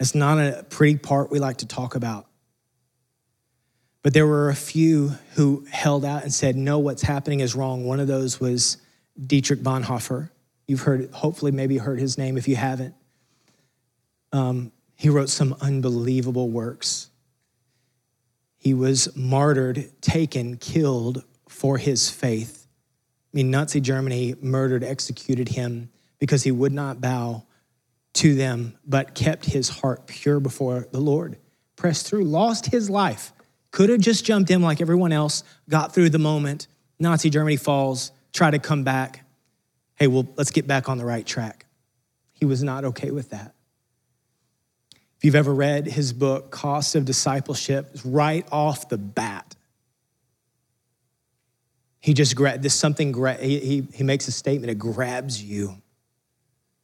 It's 0.03 0.13
not 0.13 0.37
a 0.37 0.65
pretty 0.69 0.97
part 0.97 1.31
we 1.31 1.39
like 1.39 1.59
to 1.59 1.65
talk 1.65 1.95
about. 1.95 2.27
But 4.01 4.13
there 4.13 4.27
were 4.27 4.49
a 4.49 4.55
few 4.55 5.13
who 5.35 5.65
held 5.71 6.03
out 6.03 6.23
and 6.23 6.33
said, 6.33 6.57
No, 6.57 6.77
what's 6.77 7.03
happening 7.03 7.39
is 7.39 7.55
wrong. 7.55 7.85
One 7.85 8.01
of 8.01 8.07
those 8.07 8.37
was 8.37 8.75
Dietrich 9.17 9.61
Bonhoeffer. 9.61 10.29
You've 10.67 10.81
heard, 10.81 11.09
hopefully, 11.11 11.53
maybe 11.53 11.77
heard 11.77 12.01
his 12.01 12.17
name 12.17 12.37
if 12.37 12.49
you 12.49 12.57
haven't. 12.57 12.95
Um, 14.33 14.73
he 14.97 15.07
wrote 15.07 15.29
some 15.29 15.55
unbelievable 15.61 16.49
works. 16.49 17.09
He 18.57 18.73
was 18.73 19.07
martyred, 19.15 19.89
taken, 20.01 20.57
killed 20.57 21.23
for 21.47 21.77
his 21.77 22.09
faith. 22.09 22.67
I 23.33 23.37
mean, 23.37 23.51
Nazi 23.51 23.79
Germany 23.79 24.35
murdered, 24.41 24.83
executed 24.83 25.47
him 25.47 25.91
because 26.19 26.43
he 26.43 26.51
would 26.51 26.73
not 26.73 26.99
bow 26.99 27.45
to 28.13 28.35
them, 28.35 28.77
but 28.85 29.15
kept 29.15 29.45
his 29.45 29.69
heart 29.69 30.07
pure 30.07 30.39
before 30.39 30.87
the 30.91 30.99
Lord. 30.99 31.37
Pressed 31.75 32.07
through, 32.07 32.25
lost 32.25 32.67
his 32.67 32.89
life. 32.89 33.33
Could 33.71 33.89
have 33.89 33.99
just 33.99 34.23
jumped 34.23 34.51
in 34.51 34.61
like 34.61 34.81
everyone 34.81 35.11
else, 35.11 35.43
got 35.67 35.93
through 35.93 36.09
the 36.09 36.19
moment. 36.19 36.67
Nazi 36.99 37.29
Germany 37.29 37.57
falls, 37.57 38.11
try 38.31 38.51
to 38.51 38.59
come 38.59 38.83
back. 38.83 39.25
Hey, 39.95 40.07
well, 40.07 40.27
let's 40.35 40.51
get 40.51 40.67
back 40.67 40.89
on 40.89 40.97
the 40.97 41.05
right 41.05 41.25
track. 41.25 41.65
He 42.33 42.45
was 42.45 42.61
not 42.61 42.85
okay 42.85 43.09
with 43.11 43.31
that. 43.31 43.55
If 45.17 45.25
you've 45.25 45.35
ever 45.35 45.53
read 45.53 45.87
his 45.87 46.13
book, 46.13 46.51
Cost 46.51 46.95
of 46.95 47.05
Discipleship, 47.05 47.97
right 48.05 48.45
off 48.51 48.89
the 48.89 48.97
bat, 48.97 49.55
he 51.99 52.13
just 52.13 52.35
this 52.61 52.75
something, 52.75 53.13
he, 53.39 53.59
he, 53.59 53.87
he 53.93 54.03
makes 54.03 54.27
a 54.27 54.31
statement, 54.31 54.69
it 54.69 54.77
grabs 54.77 55.41
you. 55.41 55.81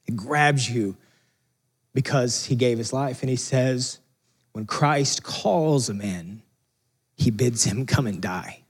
It 0.08 0.16
grabs 0.16 0.70
you 0.70 0.96
because 1.94 2.46
he 2.46 2.56
gave 2.56 2.78
his 2.78 2.94
life. 2.94 3.22
And 3.22 3.30
he 3.30 3.36
says, 3.36 4.00
when 4.54 4.66
Christ 4.66 5.24
calls 5.24 5.90
a 5.90 5.94
man, 5.94 6.42
he 7.16 7.32
bids 7.32 7.64
him 7.64 7.86
come 7.86 8.08
and 8.08 8.22
die. 8.22 8.64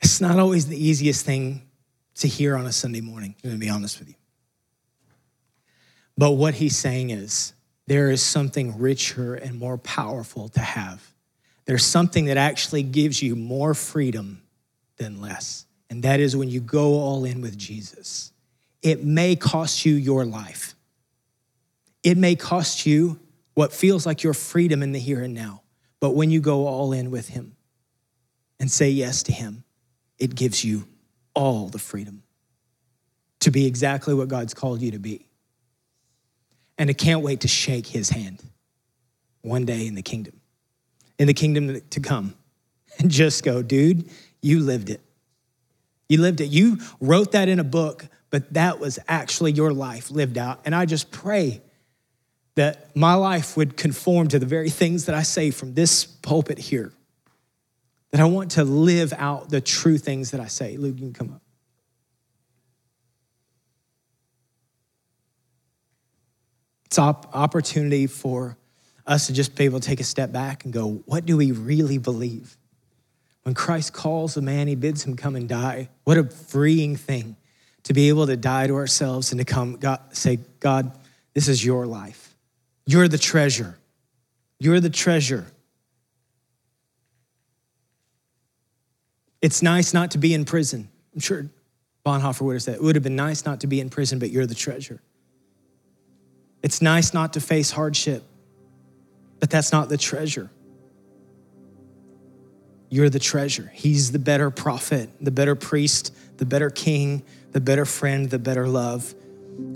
It's 0.00 0.20
not 0.20 0.38
always 0.38 0.68
the 0.68 0.76
easiest 0.76 1.24
thing 1.24 1.62
to 2.16 2.28
hear 2.28 2.56
on 2.56 2.66
a 2.66 2.72
Sunday 2.72 3.00
morning, 3.00 3.34
I'm 3.42 3.50
gonna 3.50 3.58
be 3.58 3.68
honest 3.68 3.98
with 3.98 4.08
you. 4.08 4.14
But 6.16 6.32
what 6.32 6.54
he's 6.54 6.76
saying 6.76 7.10
is, 7.10 7.54
there 7.86 8.10
is 8.10 8.22
something 8.22 8.78
richer 8.78 9.34
and 9.34 9.58
more 9.58 9.76
powerful 9.76 10.48
to 10.50 10.60
have. 10.60 11.14
There's 11.64 11.84
something 11.84 12.26
that 12.26 12.36
actually 12.36 12.82
gives 12.82 13.22
you 13.22 13.34
more 13.34 13.74
freedom 13.74 14.42
than 14.96 15.20
less. 15.20 15.66
And 15.94 16.02
that 16.02 16.18
is 16.18 16.36
when 16.36 16.48
you 16.48 16.60
go 16.60 16.94
all 16.94 17.24
in 17.24 17.40
with 17.40 17.56
Jesus. 17.56 18.32
It 18.82 19.04
may 19.04 19.36
cost 19.36 19.86
you 19.86 19.94
your 19.94 20.24
life. 20.24 20.74
It 22.02 22.18
may 22.18 22.34
cost 22.34 22.84
you 22.84 23.20
what 23.54 23.72
feels 23.72 24.04
like 24.04 24.24
your 24.24 24.34
freedom 24.34 24.82
in 24.82 24.90
the 24.90 24.98
here 24.98 25.22
and 25.22 25.34
now. 25.34 25.62
But 26.00 26.16
when 26.16 26.32
you 26.32 26.40
go 26.40 26.66
all 26.66 26.92
in 26.92 27.12
with 27.12 27.28
Him 27.28 27.54
and 28.58 28.68
say 28.68 28.90
yes 28.90 29.22
to 29.22 29.32
Him, 29.32 29.62
it 30.18 30.34
gives 30.34 30.64
you 30.64 30.88
all 31.32 31.68
the 31.68 31.78
freedom 31.78 32.24
to 33.38 33.52
be 33.52 33.64
exactly 33.64 34.14
what 34.14 34.26
God's 34.26 34.52
called 34.52 34.82
you 34.82 34.90
to 34.90 34.98
be. 34.98 35.28
And 36.76 36.90
I 36.90 36.94
can't 36.94 37.20
wait 37.20 37.42
to 37.42 37.48
shake 37.48 37.86
His 37.86 38.10
hand 38.10 38.42
one 39.42 39.64
day 39.64 39.86
in 39.86 39.94
the 39.94 40.02
kingdom, 40.02 40.40
in 41.20 41.28
the 41.28 41.34
kingdom 41.34 41.80
to 41.90 42.00
come, 42.00 42.34
and 42.98 43.08
just 43.12 43.44
go, 43.44 43.62
dude, 43.62 44.10
you 44.42 44.58
lived 44.58 44.90
it. 44.90 45.00
You 46.08 46.20
lived 46.20 46.40
it. 46.40 46.50
You 46.50 46.78
wrote 47.00 47.32
that 47.32 47.48
in 47.48 47.58
a 47.58 47.64
book, 47.64 48.06
but 48.30 48.52
that 48.54 48.78
was 48.78 48.98
actually 49.08 49.52
your 49.52 49.72
life 49.72 50.10
lived 50.10 50.38
out. 50.38 50.60
And 50.64 50.74
I 50.74 50.86
just 50.86 51.10
pray 51.10 51.62
that 52.56 52.94
my 52.94 53.14
life 53.14 53.56
would 53.56 53.76
conform 53.76 54.28
to 54.28 54.38
the 54.38 54.46
very 54.46 54.70
things 54.70 55.06
that 55.06 55.14
I 55.14 55.22
say 55.22 55.50
from 55.50 55.74
this 55.74 56.04
pulpit 56.04 56.58
here. 56.58 56.92
That 58.10 58.20
I 58.20 58.26
want 58.26 58.52
to 58.52 58.64
live 58.64 59.12
out 59.16 59.50
the 59.50 59.60
true 59.60 59.98
things 59.98 60.30
that 60.30 60.40
I 60.40 60.46
say. 60.46 60.76
Luke, 60.76 60.94
you 60.96 61.06
can 61.06 61.12
come 61.12 61.32
up. 61.34 61.42
It's 66.84 66.98
op- 66.98 67.34
opportunity 67.34 68.06
for 68.06 68.56
us 69.04 69.26
to 69.26 69.32
just 69.32 69.56
be 69.56 69.64
able 69.64 69.80
to 69.80 69.86
take 69.86 69.98
a 69.98 70.04
step 70.04 70.30
back 70.30 70.64
and 70.64 70.72
go, 70.72 71.02
what 71.06 71.26
do 71.26 71.36
we 71.36 71.50
really 71.50 71.98
believe? 71.98 72.56
When 73.44 73.54
Christ 73.54 73.92
calls 73.92 74.36
a 74.36 74.42
man, 74.42 74.68
he 74.68 74.74
bids 74.74 75.04
him 75.06 75.16
come 75.16 75.36
and 75.36 75.48
die. 75.48 75.90
What 76.04 76.18
a 76.18 76.24
freeing 76.24 76.96
thing 76.96 77.36
to 77.84 77.92
be 77.92 78.08
able 78.08 78.26
to 78.26 78.36
die 78.36 78.66
to 78.66 78.74
ourselves 78.74 79.32
and 79.32 79.38
to 79.38 79.44
come 79.44 79.76
God, 79.76 80.00
say, 80.12 80.38
God, 80.60 80.98
this 81.34 81.48
is 81.48 81.64
your 81.64 81.86
life. 81.86 82.34
You're 82.86 83.08
the 83.08 83.18
treasure. 83.18 83.78
You're 84.58 84.80
the 84.80 84.90
treasure. 84.90 85.46
It's 89.42 89.60
nice 89.60 89.92
not 89.92 90.12
to 90.12 90.18
be 90.18 90.32
in 90.32 90.46
prison. 90.46 90.88
I'm 91.12 91.20
sure 91.20 91.46
Bonhoeffer 92.06 92.40
would 92.40 92.54
have 92.54 92.62
said 92.62 92.76
it 92.76 92.82
would 92.82 92.96
have 92.96 93.02
been 93.02 93.16
nice 93.16 93.44
not 93.44 93.60
to 93.60 93.66
be 93.66 93.78
in 93.78 93.90
prison, 93.90 94.18
but 94.18 94.30
you're 94.30 94.46
the 94.46 94.54
treasure. 94.54 95.02
It's 96.62 96.80
nice 96.80 97.12
not 97.12 97.34
to 97.34 97.40
face 97.40 97.70
hardship, 97.70 98.22
but 99.38 99.50
that's 99.50 99.70
not 99.70 99.90
the 99.90 99.98
treasure. 99.98 100.48
You're 102.94 103.10
the 103.10 103.18
treasure. 103.18 103.72
He's 103.74 104.12
the 104.12 104.20
better 104.20 104.52
prophet, 104.52 105.10
the 105.20 105.32
better 105.32 105.56
priest, 105.56 106.14
the 106.36 106.46
better 106.46 106.70
king, 106.70 107.24
the 107.50 107.60
better 107.60 107.84
friend, 107.84 108.30
the 108.30 108.38
better 108.38 108.68
love. 108.68 109.12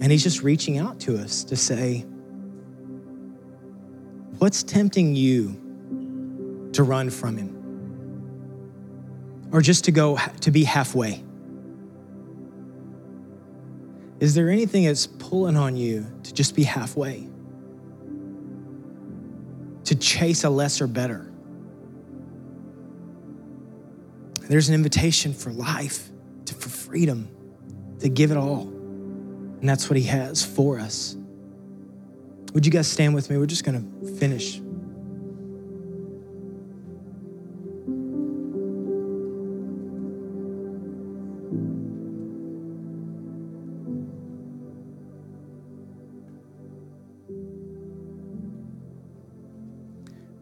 And 0.00 0.12
he's 0.12 0.22
just 0.22 0.44
reaching 0.44 0.78
out 0.78 1.00
to 1.00 1.18
us 1.18 1.42
to 1.42 1.56
say, 1.56 2.06
What's 4.38 4.62
tempting 4.62 5.16
you 5.16 6.70
to 6.74 6.84
run 6.84 7.10
from 7.10 7.36
him? 7.36 7.56
Or 9.50 9.62
just 9.62 9.86
to 9.86 9.90
go 9.90 10.16
to 10.42 10.52
be 10.52 10.62
halfway? 10.62 11.24
Is 14.20 14.36
there 14.36 14.48
anything 14.48 14.84
that's 14.84 15.08
pulling 15.08 15.56
on 15.56 15.76
you 15.76 16.06
to 16.22 16.32
just 16.32 16.54
be 16.54 16.62
halfway? 16.62 17.26
To 19.86 19.96
chase 19.96 20.44
a 20.44 20.50
lesser 20.50 20.86
better? 20.86 21.32
There's 24.48 24.70
an 24.70 24.74
invitation 24.74 25.34
for 25.34 25.52
life, 25.52 26.08
to, 26.46 26.54
for 26.54 26.70
freedom, 26.70 27.28
to 28.00 28.08
give 28.08 28.30
it 28.30 28.38
all. 28.38 28.62
And 28.62 29.68
that's 29.68 29.90
what 29.90 29.98
He 29.98 30.04
has 30.04 30.42
for 30.42 30.80
us. 30.80 31.16
Would 32.54 32.64
you 32.64 32.72
guys 32.72 32.88
stand 32.88 33.14
with 33.14 33.28
me? 33.28 33.36
We're 33.36 33.44
just 33.44 33.64
going 33.64 34.00
to 34.02 34.14
finish. 34.14 34.60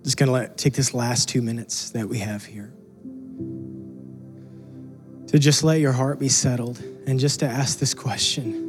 Just 0.04 0.16
going 0.16 0.32
to 0.32 0.54
take 0.54 0.74
this 0.74 0.94
last 0.94 1.28
two 1.28 1.42
minutes 1.42 1.90
that 1.90 2.08
we 2.08 2.18
have 2.18 2.44
here 2.44 2.72
to 5.36 5.42
just 5.42 5.62
let 5.62 5.80
your 5.80 5.92
heart 5.92 6.18
be 6.18 6.30
settled 6.30 6.82
and 7.06 7.20
just 7.20 7.40
to 7.40 7.46
ask 7.46 7.78
this 7.78 7.92
question. 7.92 8.62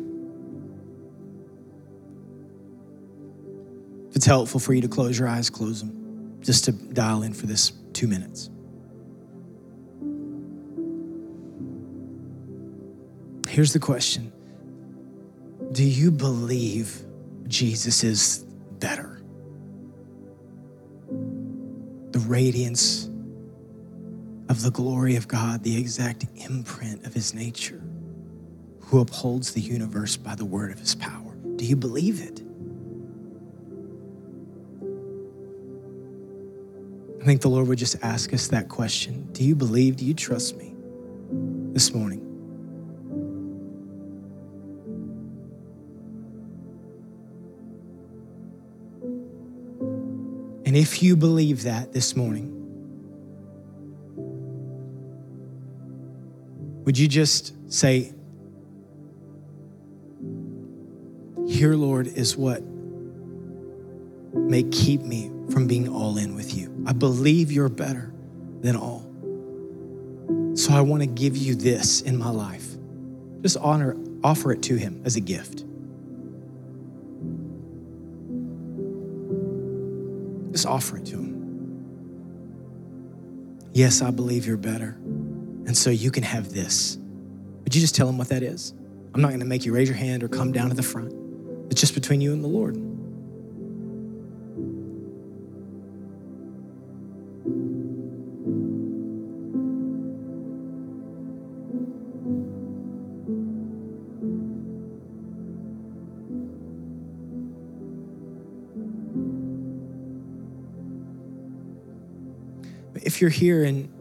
If 4.10 4.18
it's 4.18 4.26
helpful 4.26 4.60
for 4.60 4.74
you 4.74 4.82
to 4.82 4.90
close 4.90 5.18
your 5.18 5.30
eyes, 5.30 5.50
close 5.50 5.80
them, 5.80 6.38
just 6.42 6.66
to 6.66 6.74
dial 6.74 7.24
in 7.24 7.34
for 7.34 7.46
this 7.46 7.72
two 7.94 8.10
minutes. 8.10 8.50
Here's 13.48 13.72
the 13.72 13.80
question 13.80 14.34
Do 15.72 15.86
you 15.86 16.12
believe 16.12 17.02
Jesus 17.48 18.04
is 18.04 18.40
better? 18.80 19.22
The 22.12 22.20
radiance 22.28 23.10
of 24.50 24.62
the 24.62 24.72
glory 24.72 25.16
of 25.16 25.28
God, 25.28 25.64
the 25.64 25.78
exact 25.78 26.26
imprint 26.36 27.06
of 27.06 27.14
his 27.14 27.34
nature, 27.34 27.82
who 28.80 29.00
upholds 29.00 29.54
the 29.54 29.62
universe 29.62 30.16
by 30.16 30.36
the 30.36 30.46
word 30.46 30.72
of 30.72 30.80
his 30.80 30.96
power. 30.96 31.36
Do 31.58 31.66
you 31.66 31.76
believe 31.76 32.22
it? 32.22 32.42
I 37.22 37.26
think 37.26 37.42
the 37.42 37.50
Lord 37.50 37.68
would 37.68 37.78
just 37.78 38.02
ask 38.04 38.34
us 38.34 38.48
that 38.48 38.70
question 38.70 39.28
Do 39.34 39.44
you 39.44 39.56
believe? 39.56 39.98
Do 39.98 40.06
you 40.06 40.14
trust 40.14 40.56
me 40.56 40.74
this 41.74 41.94
morning? 41.94 42.24
And 50.66 50.76
if 50.76 51.02
you 51.02 51.16
believe 51.16 51.64
that 51.64 51.94
this 51.94 52.16
morning, 52.16 52.57
Would 56.98 57.02
you 57.04 57.10
just 57.10 57.54
say, 57.72 58.12
Here, 61.48 61.76
Lord, 61.76 62.08
is 62.08 62.36
what 62.36 62.64
may 64.34 64.64
keep 64.64 65.02
me 65.02 65.30
from 65.52 65.68
being 65.68 65.88
all 65.88 66.18
in 66.18 66.34
with 66.34 66.58
you. 66.58 66.74
I 66.88 66.94
believe 66.94 67.52
you're 67.52 67.70
better 67.70 68.12
than 68.62 68.76
all. 68.76 69.02
So 70.56 70.74
I 70.74 70.82
want 70.82 71.04
to 71.04 71.08
give 71.08 71.38
you 71.38 71.54
this 71.54 72.02
in 72.02 72.18
my 72.18 72.32
life. 72.32 72.68
Just 73.44 73.58
honor, 73.58 73.96
offer 74.24 74.52
it 74.52 74.64
to 74.64 74.76
him 74.76 75.04
as 75.06 75.16
a 75.18 75.22
gift. 75.22 75.66
Just 80.52 80.66
offer 80.66 80.98
it 80.98 81.06
to 81.06 81.18
him. 81.18 81.28
Yes, 83.72 84.02
I 84.02 84.10
believe 84.10 84.48
you're 84.48 84.58
better. 84.58 84.98
And 85.68 85.78
so 85.78 85.90
you 85.90 86.12
can 86.12 86.24
have 86.24 86.54
this 86.54 86.98
Would 87.64 87.76
you 87.76 87.82
just 87.82 87.94
tell 87.94 88.08
him 88.08 88.18
what 88.18 88.30
that 88.30 88.42
is? 88.42 88.74
I'm 89.14 89.22
not 89.22 89.30
going 89.30 89.42
to 89.42 89.46
make 89.46 89.66
you 89.66 89.74
raise 89.74 89.90
your 89.90 89.98
hand 89.98 90.24
or 90.24 90.30
come 90.30 90.52
down 90.52 90.70
to 90.70 90.76
the 90.76 90.82
front. 90.82 91.14
It's 91.70 91.82
just 91.82 91.94
between 91.94 92.22
you 92.22 92.32
and 92.34 92.44
the 92.44 92.48
Lord. 92.48 92.78
If 113.04 113.22
you're 113.22 113.30
here 113.30 113.64
and 113.64 113.97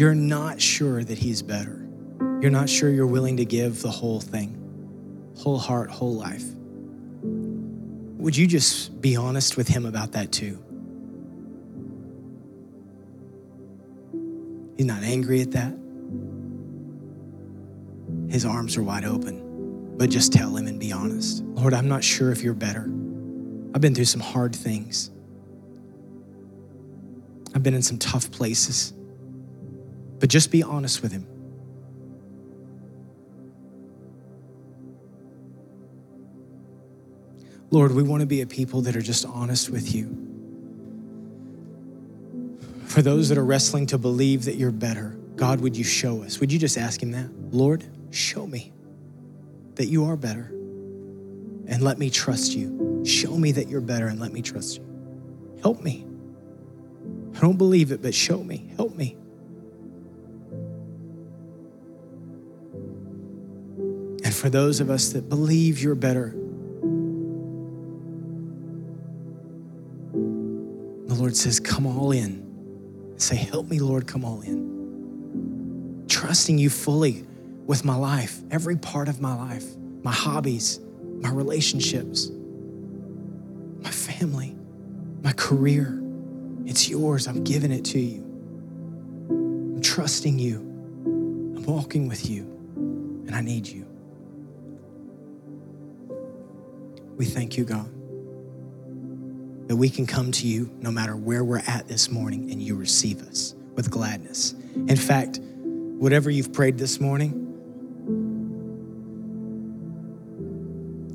you're 0.00 0.14
not 0.14 0.58
sure 0.58 1.04
that 1.04 1.18
He's 1.18 1.42
better, 1.42 1.86
you're 2.40 2.50
not 2.50 2.70
sure 2.70 2.88
you're 2.88 3.06
willing 3.06 3.36
to 3.36 3.44
give 3.44 3.82
the 3.82 3.90
whole 3.90 4.18
thing, 4.18 4.56
whole 5.36 5.58
heart, 5.58 5.90
whole 5.90 6.14
life, 6.14 6.44
would 7.22 8.34
you 8.34 8.46
just 8.46 8.98
be 9.02 9.14
honest 9.14 9.58
with 9.58 9.68
Him 9.68 9.84
about 9.84 10.12
that 10.12 10.32
too? 10.32 10.58
He's 14.78 14.86
not 14.86 15.02
angry 15.02 15.42
at 15.42 15.50
that. 15.50 15.74
His 18.30 18.46
arms 18.46 18.78
are 18.78 18.82
wide 18.82 19.04
open, 19.04 19.96
but 19.98 20.08
just 20.08 20.32
tell 20.32 20.56
Him 20.56 20.66
and 20.66 20.80
be 20.80 20.92
honest. 20.92 21.42
Lord, 21.42 21.74
I'm 21.74 21.88
not 21.88 22.02
sure 22.02 22.32
if 22.32 22.42
you're 22.42 22.54
better. 22.54 22.90
I've 23.74 23.82
been 23.82 23.94
through 23.94 24.06
some 24.06 24.22
hard 24.22 24.56
things. 24.56 25.10
I've 27.54 27.62
been 27.62 27.74
in 27.74 27.82
some 27.82 27.98
tough 27.98 28.30
places. 28.30 28.94
But 30.20 30.28
just 30.28 30.50
be 30.52 30.62
honest 30.62 31.02
with 31.02 31.12
Him. 31.12 31.26
Lord, 37.72 37.92
we 37.92 38.02
want 38.02 38.20
to 38.20 38.26
be 38.26 38.40
a 38.42 38.46
people 38.46 38.82
that 38.82 38.96
are 38.96 39.02
just 39.02 39.24
honest 39.24 39.70
with 39.70 39.94
you. 39.94 40.26
For 42.84 43.00
those 43.00 43.28
that 43.28 43.38
are 43.38 43.44
wrestling 43.44 43.86
to 43.86 43.98
believe 43.98 44.44
that 44.44 44.56
you're 44.56 44.72
better, 44.72 45.16
God, 45.36 45.60
would 45.60 45.76
you 45.76 45.84
show 45.84 46.22
us? 46.22 46.40
Would 46.40 46.52
you 46.52 46.58
just 46.58 46.76
ask 46.76 47.02
Him 47.02 47.12
that? 47.12 47.30
Lord, 47.52 47.84
show 48.10 48.46
me 48.46 48.72
that 49.76 49.86
you 49.86 50.04
are 50.06 50.16
better 50.16 50.52
and 51.68 51.82
let 51.82 51.98
me 51.98 52.10
trust 52.10 52.54
you. 52.54 53.02
Show 53.06 53.36
me 53.36 53.52
that 53.52 53.68
you're 53.68 53.80
better 53.80 54.08
and 54.08 54.20
let 54.20 54.32
me 54.32 54.42
trust 54.42 54.78
you. 54.78 55.58
Help 55.62 55.80
me. 55.80 56.04
I 57.36 57.40
don't 57.40 57.56
believe 57.56 57.92
it, 57.92 58.02
but 58.02 58.12
show 58.12 58.42
me. 58.42 58.72
Help 58.76 58.96
me. 58.96 59.16
For 64.40 64.48
those 64.48 64.80
of 64.80 64.88
us 64.88 65.10
that 65.10 65.28
believe 65.28 65.82
you're 65.82 65.94
better, 65.94 66.30
the 71.04 71.14
Lord 71.14 71.36
says, 71.36 71.60
Come 71.60 71.86
all 71.86 72.10
in. 72.10 73.14
Say, 73.18 73.36
Help 73.36 73.68
me, 73.68 73.80
Lord, 73.80 74.06
come 74.06 74.24
all 74.24 74.40
in. 74.40 76.06
Trusting 76.08 76.56
you 76.56 76.70
fully 76.70 77.26
with 77.66 77.84
my 77.84 77.94
life, 77.94 78.40
every 78.50 78.76
part 78.76 79.08
of 79.08 79.20
my 79.20 79.34
life, 79.34 79.66
my 80.02 80.10
hobbies, 80.10 80.80
my 81.20 81.30
relationships, 81.30 82.30
my 83.82 83.90
family, 83.90 84.56
my 85.22 85.32
career. 85.32 86.00
It's 86.64 86.88
yours. 86.88 87.28
I'm 87.28 87.44
giving 87.44 87.72
it 87.72 87.84
to 87.86 88.00
you. 88.00 88.22
I'm 89.28 89.82
trusting 89.82 90.38
you. 90.38 90.60
I'm 91.56 91.64
walking 91.64 92.08
with 92.08 92.30
you, 92.30 92.44
and 93.26 93.34
I 93.34 93.42
need 93.42 93.66
you. 93.66 93.89
We 97.20 97.26
thank 97.26 97.58
you, 97.58 97.66
God, 97.66 97.84
that 99.68 99.76
we 99.76 99.90
can 99.90 100.06
come 100.06 100.32
to 100.32 100.46
you 100.46 100.70
no 100.80 100.90
matter 100.90 101.14
where 101.14 101.44
we're 101.44 101.60
at 101.66 101.86
this 101.86 102.10
morning 102.10 102.50
and 102.50 102.62
you 102.62 102.74
receive 102.74 103.20
us 103.20 103.54
with 103.74 103.90
gladness. 103.90 104.54
In 104.74 104.96
fact, 104.96 105.38
whatever 105.42 106.30
you've 106.30 106.54
prayed 106.54 106.78
this 106.78 106.98
morning, 106.98 107.34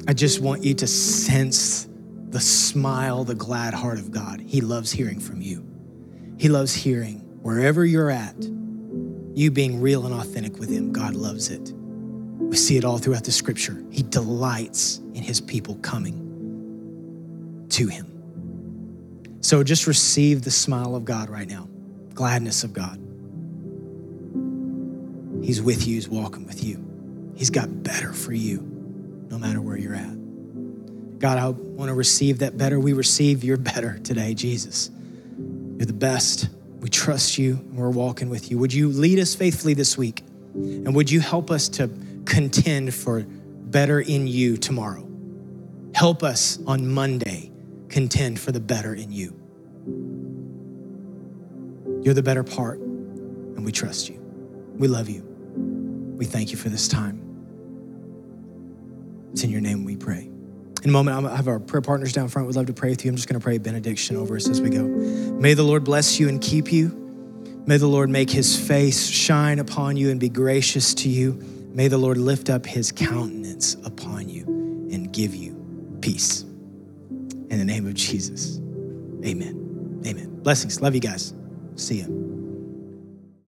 I 0.08 0.14
just 0.14 0.42
want 0.42 0.64
you 0.64 0.76
to 0.76 0.86
sense 0.86 1.88
the 2.30 2.40
smile, 2.40 3.24
the 3.24 3.34
glad 3.34 3.74
heart 3.74 3.98
of 3.98 4.12
God. 4.12 4.40
He 4.42 4.62
loves 4.62 4.92
hearing 4.92 5.20
from 5.20 5.42
you. 5.42 5.66
He 6.38 6.50
loves 6.50 6.72
hearing 6.72 7.22
wherever 7.42 7.84
you're 7.84 8.12
at, 8.12 8.36
you 9.34 9.50
being 9.50 9.82
real 9.82 10.06
and 10.06 10.14
authentic 10.14 10.60
with 10.60 10.70
Him. 10.70 10.94
God 10.94 11.16
loves 11.16 11.50
it. 11.50 11.74
We 12.50 12.56
see 12.58 12.78
it 12.78 12.86
all 12.86 12.98
throughout 12.98 13.24
the 13.24 13.32
scripture. 13.32 13.84
He 13.92 14.04
delights 14.04 15.00
in 15.14 15.24
His 15.24 15.42
people 15.42 15.76
coming 15.76 17.68
to 17.70 17.88
Him. 17.88 18.12
So 19.42 19.64
just 19.64 19.88
receive 19.88 20.44
the 20.44 20.52
smile 20.52 20.96
of 20.96 21.06
God 21.06 21.30
right 21.30 21.48
now, 21.48 21.68
gladness 22.14 22.64
of 22.64 22.74
God. 22.74 23.00
He's 25.44 25.62
with 25.62 25.88
you, 25.88 25.96
He's 25.96 26.10
walking 26.10 26.46
with 26.48 26.64
you. 26.64 26.84
He's 27.36 27.50
got 27.50 27.84
better 27.84 28.14
for 28.14 28.34
you, 28.34 28.62
no 29.30 29.38
matter 29.38 29.62
where 29.62 29.78
you're 29.78 29.96
at. 29.96 31.20
God, 31.20 31.38
I 31.38 31.50
want 31.50 31.90
to 31.90 31.94
receive 31.94 32.40
that 32.40 32.58
better. 32.58 32.80
We 32.80 32.94
receive 32.94 33.44
your 33.44 33.58
better 33.58 34.00
today, 34.00 34.34
Jesus. 34.34 34.90
You're 35.78 35.86
the 35.86 35.94
best. 35.94 36.50
We 36.80 36.90
trust 36.90 37.38
you 37.38 37.54
and 37.54 37.78
we're 37.78 37.90
walking 37.90 38.30
with 38.30 38.52
you. 38.52 38.58
Would 38.60 38.74
you 38.74 38.90
lead 38.90 39.20
us 39.20 39.36
faithfully 39.36 39.74
this 39.74 39.98
week? 39.98 40.24
And 40.54 40.96
would 40.96 41.12
you 41.12 41.20
help 41.20 41.52
us 41.52 41.68
to 41.70 41.88
contend 42.26 42.94
for 42.94 43.24
better 43.26 44.00
in 44.00 44.28
you 44.28 44.58
tomorrow? 44.58 45.08
Help 45.94 46.24
us 46.24 46.60
on 46.68 46.88
Monday 46.88 47.52
contend 47.90 48.40
for 48.40 48.52
the 48.52 48.60
better 48.60 48.94
in 48.94 49.12
you. 49.12 49.40
You're 52.04 52.14
the 52.14 52.24
better 52.24 52.44
part, 52.44 52.80
and 52.80 53.64
we 53.64 53.72
trust 53.72 54.10
you. 54.10 54.20
We 54.78 54.88
love 54.88 55.10
you. 55.10 55.24
We 56.18 56.26
thank 56.26 56.52
you 56.52 56.58
for 56.58 56.70
this 56.70 56.88
time. 56.88 57.22
It's 59.32 59.44
in 59.44 59.50
your 59.50 59.62
name 59.62 59.86
we 59.86 59.96
pray. 59.96 60.30
In 60.84 60.90
a 60.90 60.94
moment, 60.94 61.26
I 61.26 61.36
have 61.36 61.48
our 61.48 61.60
prayer 61.60 61.82
partners 61.82 62.14
down 62.14 62.28
front. 62.28 62.48
We'd 62.48 62.56
love 62.56 62.68
to 62.68 62.74
pray 62.74 62.90
with 62.92 63.04
you. 63.04 63.10
I'm 63.10 63.16
just 63.16 63.28
going 63.28 63.40
to 63.40 63.44
pray 63.44 63.56
a 63.56 63.60
benediction 63.60 64.18
over 64.18 64.36
us 64.36 64.48
as 64.48 64.62
we 64.62 64.70
go. 64.70 64.84
May 64.84 65.54
the 65.56 65.64
Lord 65.64 65.84
bless 65.84 66.20
you 66.20 66.30
and 66.30 66.40
keep 66.40 66.72
you. 66.72 66.90
May 67.66 67.78
the 67.78 67.88
Lord 67.88 68.10
make 68.10 68.30
his 68.30 68.60
face 68.60 69.08
shine 69.08 69.58
upon 69.58 69.98
you 69.98 70.12
and 70.12 70.20
be 70.20 70.30
gracious 70.30 70.94
to 70.96 71.10
you. 71.10 71.42
May 71.76 71.90
the 71.90 71.98
Lord 71.98 72.18
lift 72.18 72.50
up 72.50 72.66
his 72.66 72.90
countenance 72.90 73.76
upon 73.84 74.30
you 74.30 74.46
and 74.94 75.12
give 75.12 75.36
you 75.36 75.98
peace. 76.00 76.44
In 77.50 77.58
the 77.58 77.66
name 77.66 77.86
of 77.86 77.94
Jesus, 77.96 78.60
amen. 79.26 80.02
Amen. 80.08 80.40
Blessings. 80.42 80.82
Love 80.82 80.96
you 80.96 81.02
guys. 81.02 81.34
See 81.76 81.98
you. 81.98 82.25